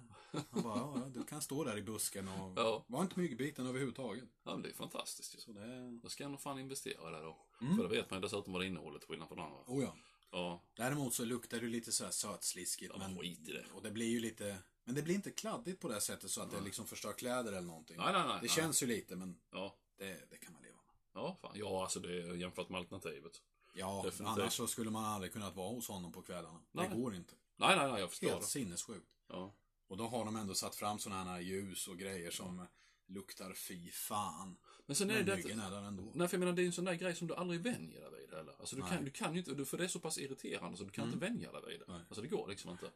[0.51, 2.83] Han bara, ja, du kan stå där i busken och Ja.
[2.87, 4.23] var inte myggbiten överhuvudtaget.
[4.43, 5.39] Ja, men det är fantastiskt ju.
[5.39, 7.37] Så det, Då ska jag nog fan investera det då.
[7.61, 7.75] Mm.
[7.75, 9.59] För då vet man ju dessutom vad det innehåller till skillnad från andra.
[9.67, 9.95] oh ja.
[10.31, 12.91] Ja, Däremot så luktar det lite så här sötsliskigt.
[12.93, 13.65] Ja, men skit i det.
[13.73, 14.57] Och det blir ju lite,
[14.87, 17.67] men det blir inte kladdigt på det sättet så att det liksom förstör kläder eller
[17.67, 17.97] någonting.
[17.97, 19.75] Nej, nej, nej, Det känns ju lite, men ja.
[19.97, 20.95] det, det kan man leva med.
[21.13, 21.51] Ja, fan.
[21.55, 23.41] Ja, alltså det är jämfört med alternativet.
[23.73, 24.27] Ja, Definitivt.
[24.39, 26.59] annars så skulle man aldrig kunnat vara hos honom på kvällarna.
[26.71, 26.89] Nej.
[26.89, 27.33] Det går inte.
[27.55, 28.47] Nej, nej, nej, jag förstår Helt det.
[28.47, 29.07] sinnessjukt.
[29.27, 29.53] Ja.
[29.87, 32.67] Och då har de ändå satt fram sådana här ljus och grejer som
[33.07, 34.57] luktar fy fan.
[34.85, 36.11] Men sen är det myggen är ändå.
[36.13, 38.21] Nej, för jag menar, det är en sån där grej som du aldrig vänjer dig
[38.21, 38.55] vid heller.
[38.59, 38.91] Alltså, du Nej.
[38.91, 41.17] kan, du kan ju inte, för det är så pass irriterande så du kan inte
[41.17, 41.85] vänja dig vid det.
[41.87, 42.01] Nej.
[42.07, 42.91] Alltså, det går liksom inte.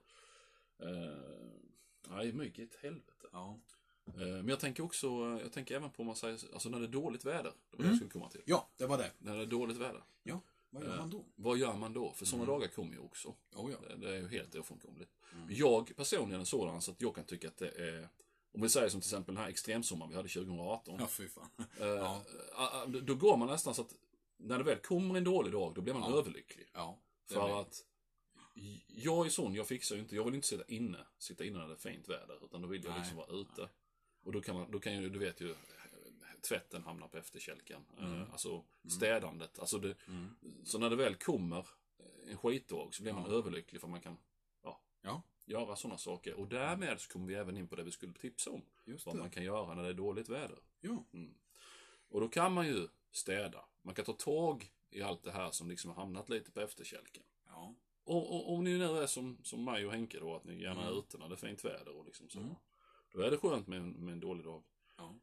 [2.10, 3.28] Nej, mygg är ett helvete.
[3.32, 3.60] Ja.
[4.06, 5.08] Eh, men jag tänker också,
[5.44, 7.44] jag tänker även på om man säger, alltså när det är dåligt väder.
[7.44, 7.90] Det var det Mm.
[7.90, 8.42] jag skulle komma till.
[8.46, 9.12] ja, det var det.
[9.20, 10.04] När det är dåligt väder.
[10.24, 11.26] Ja, vad gör Eh, man då?
[11.36, 12.14] Vad gör man då?
[12.14, 13.36] För sådana dagar kommer ju också.
[13.56, 13.78] Oh, ja.
[13.90, 15.12] Det, det är ju helt ofrånkomligt.
[15.36, 15.48] Mm.
[15.50, 18.08] Jag personligen är sådan så att jag kan tycka att det är
[18.54, 20.96] om vi säger som till exempel den här extremsommaren vi hade 2018.
[21.00, 21.50] Ja, fy fan.
[21.80, 22.22] eh, Ja.
[22.84, 23.96] eh, då- går man nästan så att
[24.38, 26.18] när det väl kommer en dålig dag, då blir man Ja.
[26.18, 26.68] överlycklig.
[26.74, 26.98] Ja.
[27.28, 27.86] För blir- att
[28.88, 31.68] jag är sån, jag fixar ju inte, jag vill inte sitta inne, sitta inne när
[31.68, 33.70] det är fint väder, utan då vill jag liksom vara ute.
[34.24, 35.56] Och då kan man, då kan ju, du vet ju,
[36.42, 37.86] tvätten hamnar på efterkälken.
[38.00, 40.36] Eh, Alltså städandet, alltså det, Mm.
[40.64, 41.68] så när det väl kommer
[42.28, 43.38] en skitdag så blir man Ja.
[43.38, 44.18] överlycklig för man kan,
[44.64, 46.34] ja, Ja, göra sådana saker.
[46.34, 48.62] Och därmed så kommer vi även in på det vi skulle tipsa om.
[48.86, 50.60] just Vad man kan göra när det är dåligt väder.
[50.82, 51.06] Ja.
[52.10, 53.66] Och då kan man ju städa.
[53.82, 57.24] Man kan ta tag i allt det här som liksom har hamnat lite på efterkälken.
[57.48, 57.76] Ja.
[58.04, 60.82] Och, och om ni nu är som, som mig och Henke då, att ni gärna
[60.82, 61.00] är Mm.
[61.00, 62.40] ute när det är fint väder och liksom så.
[62.40, 62.56] Mm.
[63.12, 64.64] Då är det skönt med en, med en dålig dag.
[64.98, 65.16] Ja.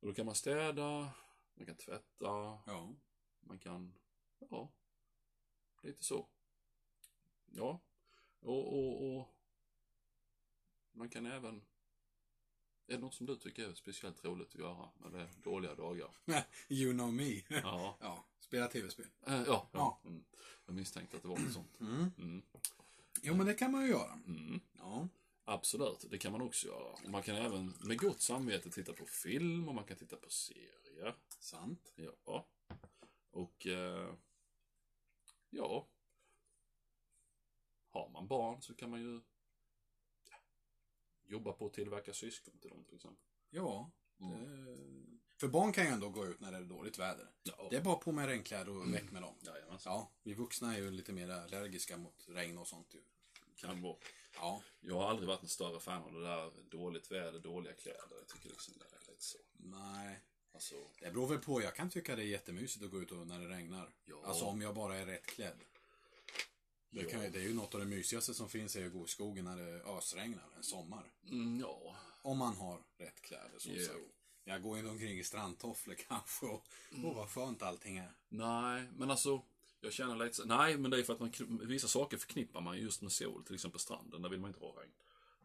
[0.00, 1.10] Och då kan man städa,
[1.54, 2.94] man kan tvätta, Ja.
[3.40, 3.94] man kan,
[4.50, 4.72] ja,
[5.82, 6.28] lite så.
[7.46, 7.80] Ja,
[8.40, 9.28] och, och, och
[10.92, 11.62] man kan även,
[12.86, 15.74] är det något som du tycker är speciellt roligt att göra när det är dåliga
[15.74, 16.10] dagar?
[16.68, 17.42] You know me.
[17.48, 19.06] Ja, ja, spela tv-spel.
[19.26, 20.00] Eh, ja, ja.
[20.04, 20.24] Mm.
[20.66, 21.80] Jag misstänkte att det var något sånt.
[21.80, 22.10] Mm.
[22.18, 22.42] Mm.
[23.22, 24.12] Jo, men det kan man ju göra.
[24.12, 24.60] Mm.
[24.78, 25.08] Ja.
[25.44, 26.92] Absolut, det kan man också göra.
[27.04, 30.30] Och man kan även med gott samvete titta på film och man kan titta på
[30.30, 31.14] serier.
[31.38, 31.92] Sant.
[31.96, 32.46] Ja.
[33.30, 34.14] Och eh,
[35.50, 35.86] ja.
[37.90, 39.20] Har man barn så kan man ju
[41.26, 43.24] jobba på att tillverka syskon till dem till exempel.
[43.50, 43.90] Ja.
[44.20, 44.44] Mm.
[44.64, 45.40] Det...
[45.40, 47.30] För barn kan ju ändå gå ut när det är dåligt väder.
[47.42, 49.34] Ja, Det är bara på med regnkläder och väck med dem.
[49.40, 49.92] Jajamensan.
[49.92, 53.00] Ja, vi vuxna är ju lite mer allergiska mot regn och sånt ju.
[53.56, 53.96] Kan vara.
[54.34, 54.62] Ja.
[54.80, 58.16] Jag har aldrig varit en större fan av det där dåligt väder, dåliga kläder.
[58.18, 59.38] Jag tycker liksom det är lite så.
[59.52, 60.20] Nej.
[60.52, 61.62] Alltså, Det beror väl på.
[61.62, 63.94] Jag kan tycka det är jättemysigt att gå ut och när det regnar.
[64.04, 64.22] Ja.
[64.24, 65.64] Alltså om jag bara är rätt klädd.
[67.04, 69.08] Det, kan, det är ju något av det mysigaste som finns är att gå i
[69.08, 71.04] skogen när det ösregnar en sommar.
[71.30, 71.96] mm, ja.
[72.22, 73.84] Om man har rätt kläder som Jo.
[73.84, 73.98] sagt.
[74.44, 76.66] Jag går inte omkring i strandtofflor kanske och,
[77.04, 78.12] och vad skönt allting är.
[78.28, 79.42] Nej, men alltså.
[79.80, 81.32] Jag känner lite Nej, men det är för att man,
[81.66, 83.44] vissa saker förknippar man just med sol.
[83.44, 84.92] Till exempel stranden, där vill man inte ha regn.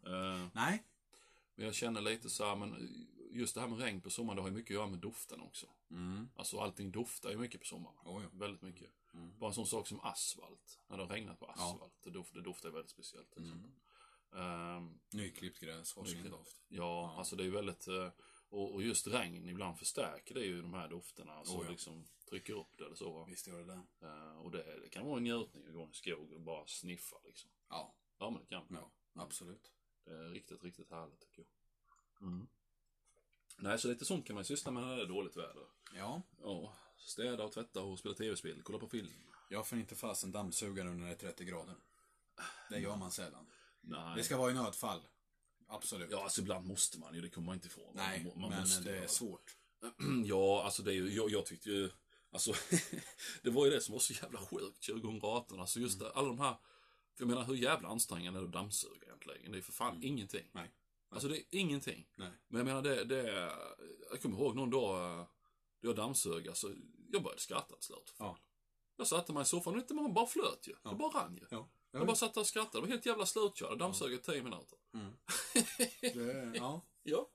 [0.05, 0.83] Eh, Nej.
[1.55, 4.41] men jag känner lite så här, men just det här med regn på sommaren, det
[4.41, 5.67] har ju mycket att göra med doften också.
[5.91, 6.29] Mm.
[6.35, 7.95] Alltså allting doftar ju mycket på sommaren.
[8.05, 8.29] Oh, ja.
[8.33, 8.91] Väldigt mycket.
[9.13, 9.37] Mm.
[9.39, 10.79] Bara en sån sak som asfalt.
[10.87, 11.93] När det har regnat på asfalt.
[12.03, 13.37] Det, doft, det doftar väldigt speciellt.
[13.37, 13.71] Mm.
[14.35, 16.57] Ehm, Nyklippt gräs har sin doft.
[16.67, 17.15] Ja, Ja.
[17.17, 17.87] alltså det är väldigt...
[17.87, 18.09] eh,
[18.49, 21.33] Och, och just regn ibland förstärker det ju de här dofterna.
[21.33, 21.71] Alltså Oh ja.
[21.71, 23.11] liksom trycker upp det eller så.
[23.13, 23.25] va.
[23.25, 24.07] Visst gör det det.
[24.07, 27.15] Eh, och det, det kan vara en njutning att gå i skog och bara sniffa
[27.25, 27.49] liksom.
[27.69, 28.65] Ja, Ja, men det kan.
[28.69, 29.71] ja absolut.
[30.05, 32.27] Det är riktigt, riktigt härligt tycker jag.
[32.27, 32.47] Mm.
[33.57, 35.65] Nej, så lite sånt kan man syssla med när det är dåligt väder.
[35.95, 39.09] Ja, Ja, städa och tvätta och spela tv-spel, kolla på film.
[39.49, 41.75] jag får inte fasen dammsugare när det är 30 grader.
[42.69, 43.45] Det gör man sällan.
[43.81, 44.17] Nej.
[44.17, 45.01] Det ska vara i nödfall.
[45.67, 46.11] Absolut.
[46.11, 47.91] Ja, alltså ibland måste man ju, det kommer man inte ifrån.
[47.95, 49.55] Nej, man, man men måste det göra är svårt.
[50.25, 51.89] Ja, alltså det är ju, jag, jag tyckte ju,
[52.33, 52.53] Alltså,
[53.41, 55.59] det var ju det som var så jävla sjukt 2018.
[55.59, 56.53] Alltså just det, alla de här,
[57.15, 59.51] för jag menar hur jävla ansträngande är det att dammsuga egentligen?
[59.51, 60.45] Det är för fan ingenting.
[60.51, 60.71] Nej.
[61.09, 62.07] Alltså det är ingenting.
[62.15, 62.31] Nej.
[62.47, 63.51] Men jag menar det, det,
[64.09, 65.25] jag kommer ihåg någon dag, eh,
[65.81, 66.73] då jag dammsög, alltså,
[67.11, 68.13] jag började skratta till slut.
[68.17, 68.37] Ja.
[68.95, 70.73] Jag satte mig i soffan och inte man bara flöt ju.
[70.83, 71.45] Det bara rann ju.
[71.49, 71.69] Ja.
[71.91, 72.77] Jag bara satt där och skrattade.
[72.77, 73.71] Det var helt jävla slutkörd.
[73.71, 74.77] Jag dammsög i tio minuter.
[74.93, 75.13] Mm.
[76.01, 76.81] Det, ja.
[77.03, 77.29] Ja.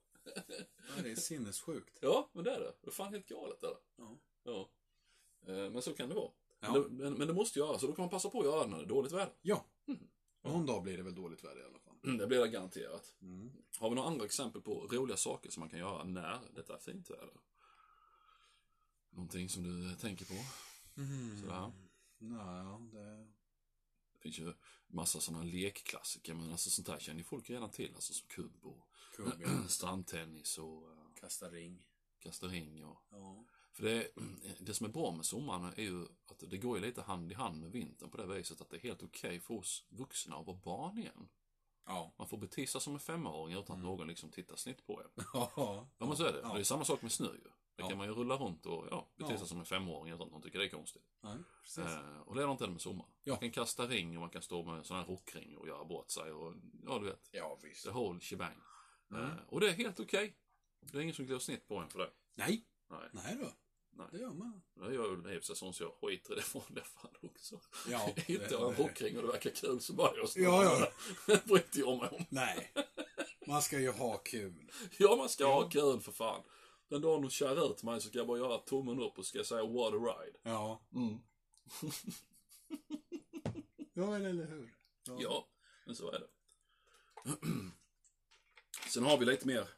[0.96, 1.98] ja, det är sinnessjukt.
[2.00, 2.72] Ja, men det är det.
[2.80, 3.76] Det är fan helt galet är det.
[3.96, 4.18] Ja.
[4.44, 4.68] Ja.
[5.46, 6.30] Eh, Men så kan det vara.
[6.60, 6.72] Ja.
[6.72, 8.64] Men, det, men, men det måste göras, så då kan man passa på att göra
[8.64, 9.32] det när det är dåligt väder.
[9.42, 9.64] Ja.
[9.88, 10.00] Mm.
[10.44, 11.94] Någon dag blir det väl dåligt väder i alla fall.
[12.04, 13.14] Mm, Det blir det garanterat.
[13.22, 13.52] Mm.
[13.78, 16.78] Har vi några andra exempel på roliga saker som man kan göra när detta är
[16.78, 17.34] fint väder?
[19.16, 20.34] Någonting som du tänker på?
[21.00, 21.40] Mm.
[21.40, 21.72] Sådär.
[22.18, 23.26] Ja, det...
[24.12, 24.52] Det finns ju
[24.86, 28.66] massa sådana lekklassiker, men alltså sånt här känner ju folk redan till, alltså som kubb
[28.66, 29.48] och Kubb, ja.
[29.68, 31.84] strandtennis och uh, Kasta ring.
[32.18, 32.98] kasta ring och...
[33.10, 33.44] Ja.
[33.72, 34.08] För det,
[34.60, 37.34] det som är bra med sommaren är ju att det går ju lite hand i
[37.34, 40.46] hand med vintern på det viset att det är helt okej för oss vuxna att
[40.46, 41.28] vara barn igen.
[41.86, 42.14] Ja.
[42.18, 45.24] Man får bete sig som en femåring utan att någon liksom tittar snitt på en.
[45.32, 45.88] Ja.
[45.98, 46.40] Ja men så är det.
[46.42, 46.54] Ja.
[46.54, 47.50] Det är samma sak med snö ju.
[47.76, 47.88] Det Ja.
[47.88, 49.38] kan man ju rulla runt och ja, bete Ja.
[49.38, 51.02] sig som en femåring utan att någon tycker det är konstigt.
[51.20, 51.36] Nej.
[51.78, 53.10] Eh, och det är inte det med sommaren.
[53.22, 53.32] Ja.
[53.32, 56.10] Man kan kasta ring och man kan stå med sån här rockring och göra bort
[56.10, 56.54] sig och
[56.84, 57.28] ja, du vet.
[57.30, 57.84] Ja, visst.
[57.84, 58.60] The whole shebang.
[59.10, 59.22] Mm.
[59.24, 60.36] Eh, och det är helt okej.
[60.80, 62.10] Det är ingen som går snitt på en för det.
[62.34, 62.66] Nej.
[62.90, 63.50] Nej, Nej då.
[63.90, 64.06] Nej.
[64.12, 64.62] Det gör man.
[64.74, 67.60] det gör för sig sånt så jag skiter i det det fan också.
[67.88, 68.12] Ja.
[68.26, 70.88] Hittar jag en rockring och det verkar kul så bara jag Ja, ja.
[71.26, 72.24] Det bryr inte jag mig om.
[72.28, 72.72] Nej.
[73.46, 74.70] Man ska ju ha kul.
[74.98, 76.42] Ja, man ska ha kul för fan.
[76.88, 79.44] Den dagen du kör ut mig så ska jag bara göra tummen upp och ska
[79.44, 80.38] säga what a ride.
[80.42, 80.80] Ja.
[80.94, 81.18] Mm.
[83.98, 84.74] Ja, eller hur?
[85.18, 85.46] Ja,
[85.84, 86.28] men så är det.
[88.88, 89.68] Sen har vi lite mer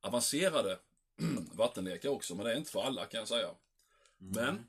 [0.00, 0.78] avancerade
[1.52, 3.54] vattenlekar också, men det är inte för alla kan jag säga.
[4.18, 4.66] Men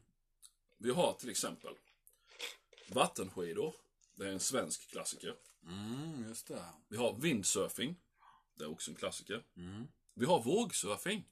[0.78, 1.74] vi har till exempel
[2.90, 3.76] vattenskidor.
[4.16, 5.36] Det är en svensk klassiker.
[5.64, 6.66] Mm, just det.
[6.88, 7.96] Vi har windsurfing.
[8.56, 9.44] Det är också en klassiker.
[9.58, 9.88] Mm.
[10.14, 11.24] Vi har vågsurfing.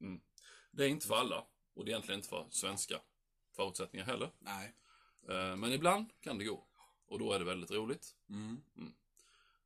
[0.00, 0.20] Mm.
[0.70, 1.46] Det är inte för alla.
[1.74, 3.00] Och det är egentligen inte för svenska
[3.52, 4.30] förutsättningar heller.
[4.38, 4.74] Nej.
[5.28, 6.66] Eh, Men ibland kan det gå.
[7.06, 8.14] Och då är det väldigt roligt.
[8.28, 8.62] Mm.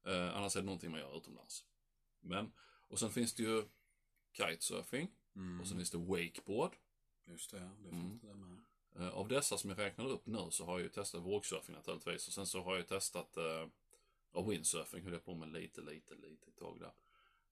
[0.04, 1.64] Eh, annars är det någonting man gör utomlands.
[2.20, 2.52] Men,
[2.88, 3.64] och sen finns det ju
[4.32, 5.08] kitesurfing.
[5.36, 5.60] Mm.
[5.60, 6.76] Och sen finns det wakeboard.
[7.24, 8.10] Just det, det Mm.
[8.10, 8.58] finns det med.
[8.96, 12.28] Eh, av dessa som jag räknade upp nu så har jag ju testat vågsurfing naturligtvis.
[12.28, 16.46] Och sen så har jag testat eh, windsurfing, höll jag på med lite, lite, lite
[16.50, 16.92] ett tag där.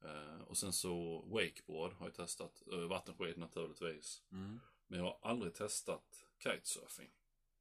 [0.04, 2.62] Eh, och sen så wakeboard har jag testat.
[2.72, 4.22] Uh, vattenskid naturligtvis.
[4.32, 4.60] Mm.
[4.86, 7.10] Men jag har aldrig testat kitesurfing.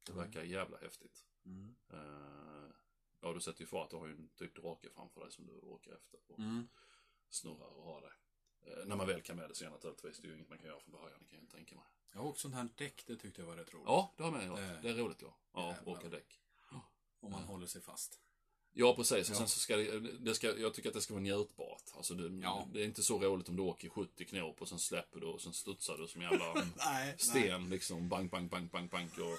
[0.06, 1.26] Det verkar jävla häftigt.
[1.44, 1.74] Mm.
[1.90, 2.70] Eh,
[3.20, 3.90] ja, du sätter ju fart.
[3.90, 6.20] Du har ju en typ drake framför dig som du åker efter.
[6.26, 6.68] Och Mm.
[7.28, 8.12] snurrar och har det.
[8.70, 10.18] Eh, när man väl kan med det sen naturligtvis.
[10.18, 11.84] Det är ju inget man kan göra från början, det kan jag inte tänka mig.
[12.12, 13.86] Jag har också sånt här däck, det tyckte jag var rätt roligt.
[13.86, 14.58] Ja, det har jag med.
[14.58, 15.36] Det- Det är roligt ja.
[15.52, 16.40] Ja, åka däck.
[17.22, 18.20] Om man håller sig fast.
[18.72, 19.28] Ja, precis.
[19.28, 19.38] Och Ja.
[19.38, 21.82] sen så ska det, det ska, jag tycker att det ska vara njutbart.
[21.96, 22.68] Alltså det, Ja.
[22.72, 25.40] det är inte så roligt om du åker 70 knop och sen släpper du och
[25.40, 27.14] sen studsar du som jävla Nej.
[27.18, 28.08] sten liksom.
[28.08, 29.08] Bang, bang, bang, bang, bang.
[29.18, 29.38] Och,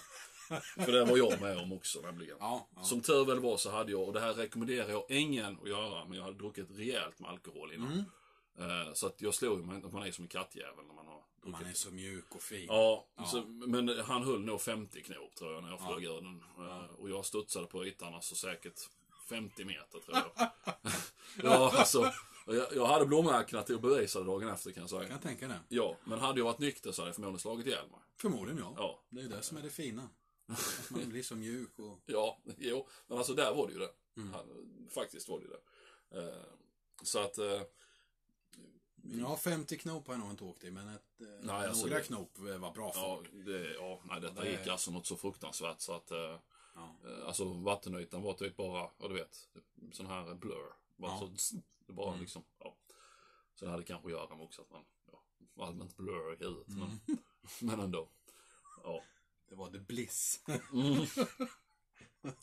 [0.86, 2.38] för det var jag med om också nämligen.
[2.39, 2.67] Ja.
[2.75, 2.84] ja.
[2.84, 6.05] Som tur väl var så hade jag, och det här rekommenderar jag ingen att göra,
[6.05, 7.91] men jag hade druckit rejält med alkohol innan.
[8.57, 8.88] Mm.
[8.88, 11.61] Eh, så att jag slog ju, man, är som en kattjävel när man har druckit.
[11.61, 12.65] Man är så mjuk och fin.
[12.67, 13.25] Ja, Ja.
[13.25, 15.88] Så, men han höll nog 50 knop tror jag när jag Ja.
[15.88, 16.43] flög ur den.
[16.67, 18.79] Eh, Och jag studsade på ytan alltså säkert
[19.36, 20.49] 50 meter tror jag.
[21.43, 22.11] ja, alltså.
[22.47, 25.11] Jag, jag hade blåmärkena till att bevisa det dagen efter kan jag Kan säga.
[25.11, 25.59] jag tänka det.
[25.69, 27.99] Ja, men hade jag varit nykter så hade jag förmodligen slagit ihjäl mig.
[28.17, 28.73] Förmodligen ja.
[28.77, 29.03] Ja.
[29.09, 30.09] Det är det som är det fina.
[30.47, 31.99] Att man blir så mjuk och...
[32.05, 33.91] Ja, jo, men alltså där var det ju det.
[34.17, 34.34] Mm.
[34.89, 36.29] Faktiskt var det ju det.
[36.29, 36.43] Eh,
[37.03, 37.61] så att, eh,
[39.03, 41.97] Ja, 50 knop har jag nog inte åkt i, men ett, eh, Nej, alltså några
[41.97, 43.01] det- knop var bra för.
[43.01, 46.11] ja, det, ja, nej, detta Det- gick alltså något så fruktansvärt så att,
[46.74, 46.95] Ja.
[47.05, 49.49] eh, alltså vattenytan var typ bara, ja du vet,
[49.91, 50.74] sån här blur.
[50.95, 51.32] Bara Ja.
[51.38, 51.55] så,
[51.88, 52.22] det bara Mm.
[52.22, 52.76] liksom, ja.
[53.55, 56.67] Så det hade kanske att göra med också att man, ja, allmänt blur i huvudet.
[56.67, 56.80] Mm.
[57.05, 57.17] Men,
[57.61, 58.09] men ändå.
[58.84, 59.03] Ja.
[59.49, 60.43] Det var the bliss.
[60.74, 61.05] Mm.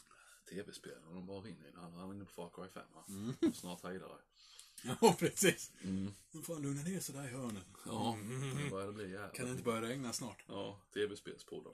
[0.51, 1.75] Tv-spel, de bara rinner in.
[1.77, 3.05] Han är inne på Far Cry 5 va?
[3.09, 3.55] Mm.
[3.55, 4.19] Snart hejdare.
[5.01, 5.73] ja, precis.
[5.85, 6.15] Mm.
[6.31, 7.65] Nu får han lugna ner sig där i hörnet.
[7.87, 8.19] Ja,
[8.65, 9.37] det börjar bli jävligt.
[9.37, 10.45] Kan det inte börja regna snart?
[10.49, 11.73] Ja, tv-spelspodden.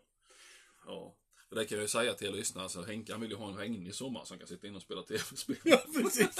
[0.87, 1.15] Ja.
[1.51, 3.57] Och det kan jag ju säga till er lyssnare, så Henkan vill ju ha en
[3.57, 5.57] regnig sommar så han kan sitta inne och spela tv-spel.
[5.65, 6.37] Ja, precis.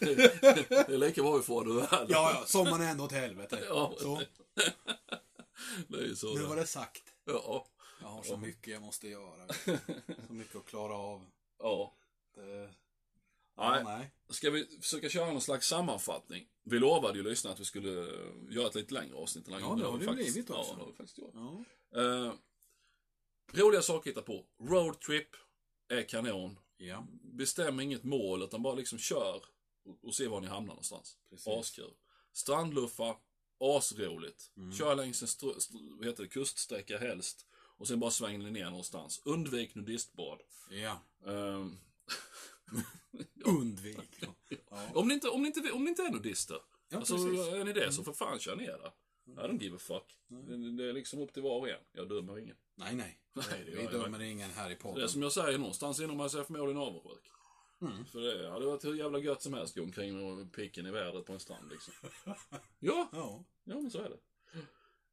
[0.00, 1.86] det är lika bra vi får det väl.
[1.90, 3.64] Ja, ja, sommaren är ändå åt helvete.
[3.68, 4.22] Ja, Så,
[5.88, 6.34] det är ju så.
[6.34, 7.02] nu var det sagt.
[7.24, 7.66] Ja,
[8.00, 9.48] Jag har så mycket jag måste göra.
[10.26, 11.26] Så mycket att klara av.
[11.58, 11.94] ja.
[12.34, 12.42] Det...
[12.42, 12.70] Nej,
[13.56, 14.10] Ja, nej.
[14.30, 16.46] ska vi försöka köra någon slags sammanfattning?
[16.62, 17.90] Vi lovade ju lyssna att vi skulle
[18.50, 19.44] göra ett lite längre avsnitt.
[19.48, 20.70] Ja, det har det faktiskt- blivit också.
[20.70, 21.34] Ja, det har vi faktiskt gjort.
[21.34, 21.64] Ja.
[22.00, 22.32] Eh,
[23.62, 24.44] roliga saker att hitta på.
[24.60, 25.28] Roadtrip
[25.88, 26.58] är kanon.
[26.76, 29.42] ja, Bestäm inget mål, utan bara liksom kör
[29.84, 31.16] och, och se var ni hamnar någonstans.
[31.30, 31.46] Precis.
[31.48, 31.90] Askul.
[32.32, 33.16] Strandluffa,
[33.60, 34.52] asroligt.
[34.56, 34.72] Mm.
[34.72, 35.50] Kör längs en
[35.98, 37.46] vad heter det, kuststräcka helst.
[37.76, 39.22] Och sen bara svänger ni ner någonstans.
[39.24, 40.38] Undvik nudistbad.
[40.70, 41.02] ja.
[41.26, 41.78] Ehm,
[43.44, 43.98] Undvik.
[44.70, 44.90] Ja.
[44.94, 46.58] om, ni inte, om, ni inte, om ni inte är nudister.
[46.88, 47.48] Ja, alltså, precis.
[47.48, 47.60] Mm.
[47.60, 48.92] är ni det så för fan kör ner
[49.24, 49.44] där.
[49.44, 50.18] I don't give a fuck.
[50.28, 51.80] Det, det är liksom upp till var och en.
[51.92, 52.56] Jag dömer ingen.
[52.74, 53.18] Nej, nej.
[53.32, 55.08] Nej, Vi jag dömer ingen här i Det är podden.
[55.08, 57.30] som jag säger, någonstans inom man sig förmodligen avundsjuk.
[57.80, 58.04] Mm.
[58.04, 61.24] För det hade varit hur jävla gött som helst gå omkring med picken i vädret
[61.26, 61.94] på en strand liksom.
[62.78, 63.44] Ja, Ja.
[63.64, 64.18] ja men så är det.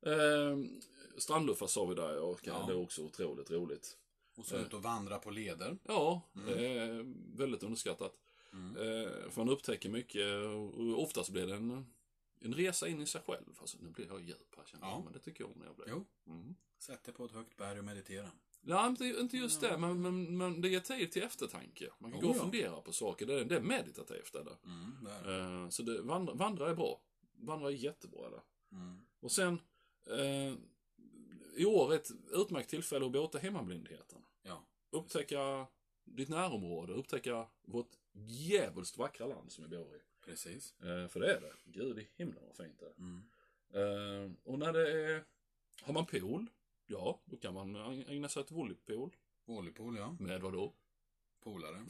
[0.06, 0.82] Ehm,
[1.18, 2.64] strandluffar sa vi där och Ja.
[2.68, 3.98] det är också otroligt roligt.
[4.38, 5.78] Och så ut och vandra på leder.
[5.84, 7.06] Ja, det är
[7.38, 8.14] väldigt underskattat.
[8.54, 8.76] Mm.
[8.76, 10.28] Eh, för man upptäcker mycket
[10.78, 11.86] och oftast blir det en,
[12.42, 13.58] en resa in i sig själv.
[13.60, 15.02] Alltså nu blir jag djup här känner jag, Ja.
[15.04, 15.86] men det tycker jag om när jag blir.
[15.90, 16.06] Jo.
[16.28, 16.56] Mm.
[16.78, 18.32] Sätt dig på ett högt berg och meditera.
[18.62, 21.90] Nej, inte, inte just det, men, men, men det ger tid till eftertanke.
[22.00, 22.42] Man kan Oh, gå och ja.
[22.42, 23.26] fundera på saker.
[23.26, 24.36] Det är, det är meditativt.
[24.36, 24.58] Är det.
[24.66, 25.62] Mm, där.
[25.64, 27.02] Eh, så det, vandra, vandra är bra.
[27.34, 28.28] Vandra är jättebra.
[28.28, 28.42] Är det.
[28.76, 29.02] Mm.
[29.20, 29.60] Och sen,
[30.10, 30.54] eh,
[31.56, 34.22] i år är ett utmärkt tillfälle att bota hemmablindheten.
[34.44, 34.66] Ja.
[34.90, 35.68] Upptäcka
[36.04, 40.00] ditt närområde, upptäcka vårt djävulskt vackra land som vi bor i.
[40.26, 40.82] Precis.
[40.82, 41.54] Eh, för det är det.
[41.66, 42.94] Gud i himlen vad fint det är.
[42.98, 43.24] Mm.
[43.74, 45.24] Eh, och när det är,
[45.82, 46.50] har man pool,
[46.88, 47.76] ja, då kan man
[48.08, 49.16] ägna sig åt volleypool.
[49.46, 50.16] Volleypool, ja.
[50.20, 50.74] Med vad då?
[51.44, 51.86] Polare.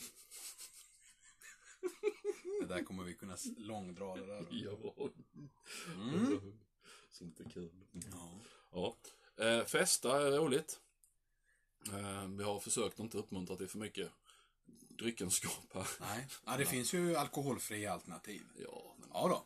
[2.62, 4.46] det där kommer vi kunna långdra det där.
[4.52, 5.10] Ja.
[5.96, 6.54] Mm.
[7.12, 7.72] Sånt är kul.
[7.92, 8.40] Ja.
[8.72, 8.96] Ja.
[9.46, 10.80] Eh, festa är roligt.
[11.88, 14.12] Eh, vi har försökt att inte uppmuntra till för mycket
[15.02, 15.88] dryckenskap här.
[16.00, 16.28] Nej.
[16.46, 18.42] Ja, det finns ju alkoholfria alternativ.
[18.56, 19.46] Ja, men Ja då.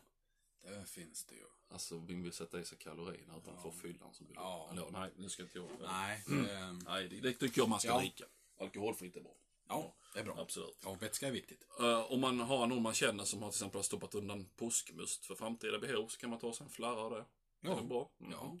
[0.70, 1.44] Det finns det ju.
[1.70, 4.36] alltså vi vill sätta i sig kalorierna utan få fyllan som vill.
[4.36, 4.70] Ja.
[4.76, 5.68] Ja, nej, nu ska inte jag.
[5.82, 6.24] Nej.
[6.50, 7.98] ehm, Nej, det, det tycker jag man ska Ja.
[7.98, 8.24] dricka.
[8.60, 9.34] Alkoholfritt är bra.
[9.68, 10.38] Ja, det är bra.
[10.38, 10.78] Absolut.
[10.84, 11.66] Ja, vätska är viktigt.
[11.80, 15.34] Uh, om man har någon man känner som har till exempel stoppat undan påskmust för
[15.34, 17.24] framtida behov så kan man ta sig en flarra av det.
[17.60, 17.70] Ja.
[17.74, 18.10] Det är bra.
[18.20, 18.32] Mm.
[18.32, 18.58] Ja.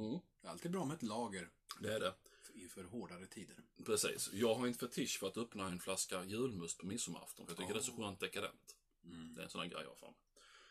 [0.00, 0.18] Mm.
[0.40, 1.48] Det är alltid bra med ett lager
[1.80, 2.14] Det är det.
[2.54, 3.56] Inför hårdare tider.
[3.84, 4.30] Precis.
[4.32, 7.46] Jag har en fetisch för att öppna en flaska julmust på midsommarafton.
[7.46, 8.76] För jag tycker det är så skönt dekadent.
[9.04, 9.34] Mm.
[9.34, 10.16] Det är en sån där grej jag har för mig.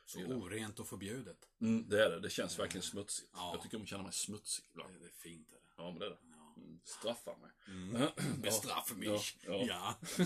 [0.06, 1.50] Så orent och förbjudet.
[1.62, 2.20] Mm, det är det.
[2.20, 3.30] Det känns verkligen smutsigt.
[3.34, 3.52] Ja.
[3.54, 4.94] Jag tycker om att känna mig smutsig ibland.
[5.00, 5.52] Det är fint.
[5.52, 5.62] Är det.
[5.78, 6.18] Ja, men det är det.
[6.32, 6.54] Ja.
[6.58, 7.52] Mm, straffa mig.
[7.68, 8.08] Mm.
[8.42, 9.08] Bestraffa mig.
[9.08, 9.66] Ja, ja.
[9.68, 10.26] Ja.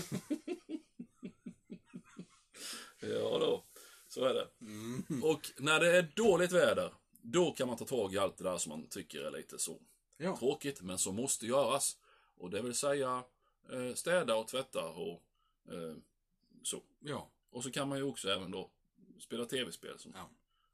[3.00, 3.64] Ja då,
[4.08, 4.48] så är det.
[4.60, 5.24] Mm.
[5.24, 8.58] Och när det är dåligt väder, då kan man ta tag i allt det där
[8.58, 9.80] som man tycker är lite så
[10.18, 10.36] Ja.
[10.36, 11.98] tråkigt, men som måste göras.
[12.36, 13.24] Och det vill säga
[13.72, 15.22] eh, städa och tvätta och
[15.68, 15.96] eh,
[16.62, 16.82] så.
[17.00, 17.30] Ja.
[17.50, 18.70] Och så kan man ju också även då
[19.20, 20.30] spela tv-spel som Ja.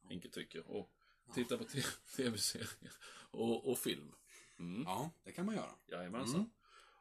[0.08, 0.70] Henke tycker.
[0.70, 0.90] Och
[1.34, 1.64] titta på
[2.16, 2.92] tv-serier
[3.30, 4.14] och, och film.
[4.58, 4.82] Mm.
[4.82, 5.74] ja, det kan man göra.
[5.86, 6.34] Jajamensan.
[6.34, 6.50] Mm.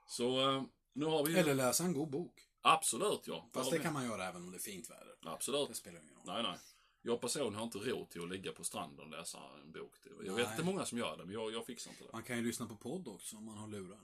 [0.07, 0.63] Så eh,
[0.93, 1.37] nu har vi ju...
[1.37, 2.49] Eller läsa en god bok.
[2.61, 3.49] Absolut ja.
[3.53, 5.15] Fast det kan man göra även om det är fint väder.
[5.23, 5.69] Absolut.
[5.69, 6.23] Det spelar ingen roll.
[6.25, 6.57] Nej, nej.
[7.05, 9.91] Jag personligen har inte råd till att ligga på stranden och läsa en bok.
[10.25, 10.45] Jag Nej.
[10.45, 12.09] vet är många som gör det, men jag, jag fixar inte det.
[12.13, 13.99] Man kan ju lyssna på podd också om man har lurar.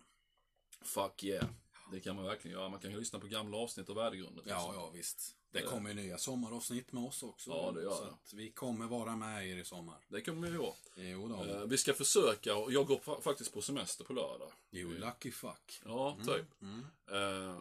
[0.82, 1.46] Fuck yeah.
[1.92, 2.70] Det kan man verkligen göra.
[2.70, 4.44] Man kan ju lyssna på gamla avsnitt av Värdegrunden.
[4.48, 5.36] Ja, ja visst.
[5.52, 7.50] Det kommer ju nya sommaravsnitt med oss också.
[7.50, 8.36] Ja, det gör Så det.
[8.36, 9.98] vi kommer vara med er i sommar.
[10.08, 10.74] Det kommer vi göra.
[10.96, 11.44] Jo då.
[11.46, 14.52] Eh, vi ska försöka, och jag går fa- faktiskt på semester på lördag.
[14.72, 15.82] You lucky fuck.
[15.86, 16.62] Ja, typ.
[16.62, 16.86] Mm.
[17.12, 17.58] Eh,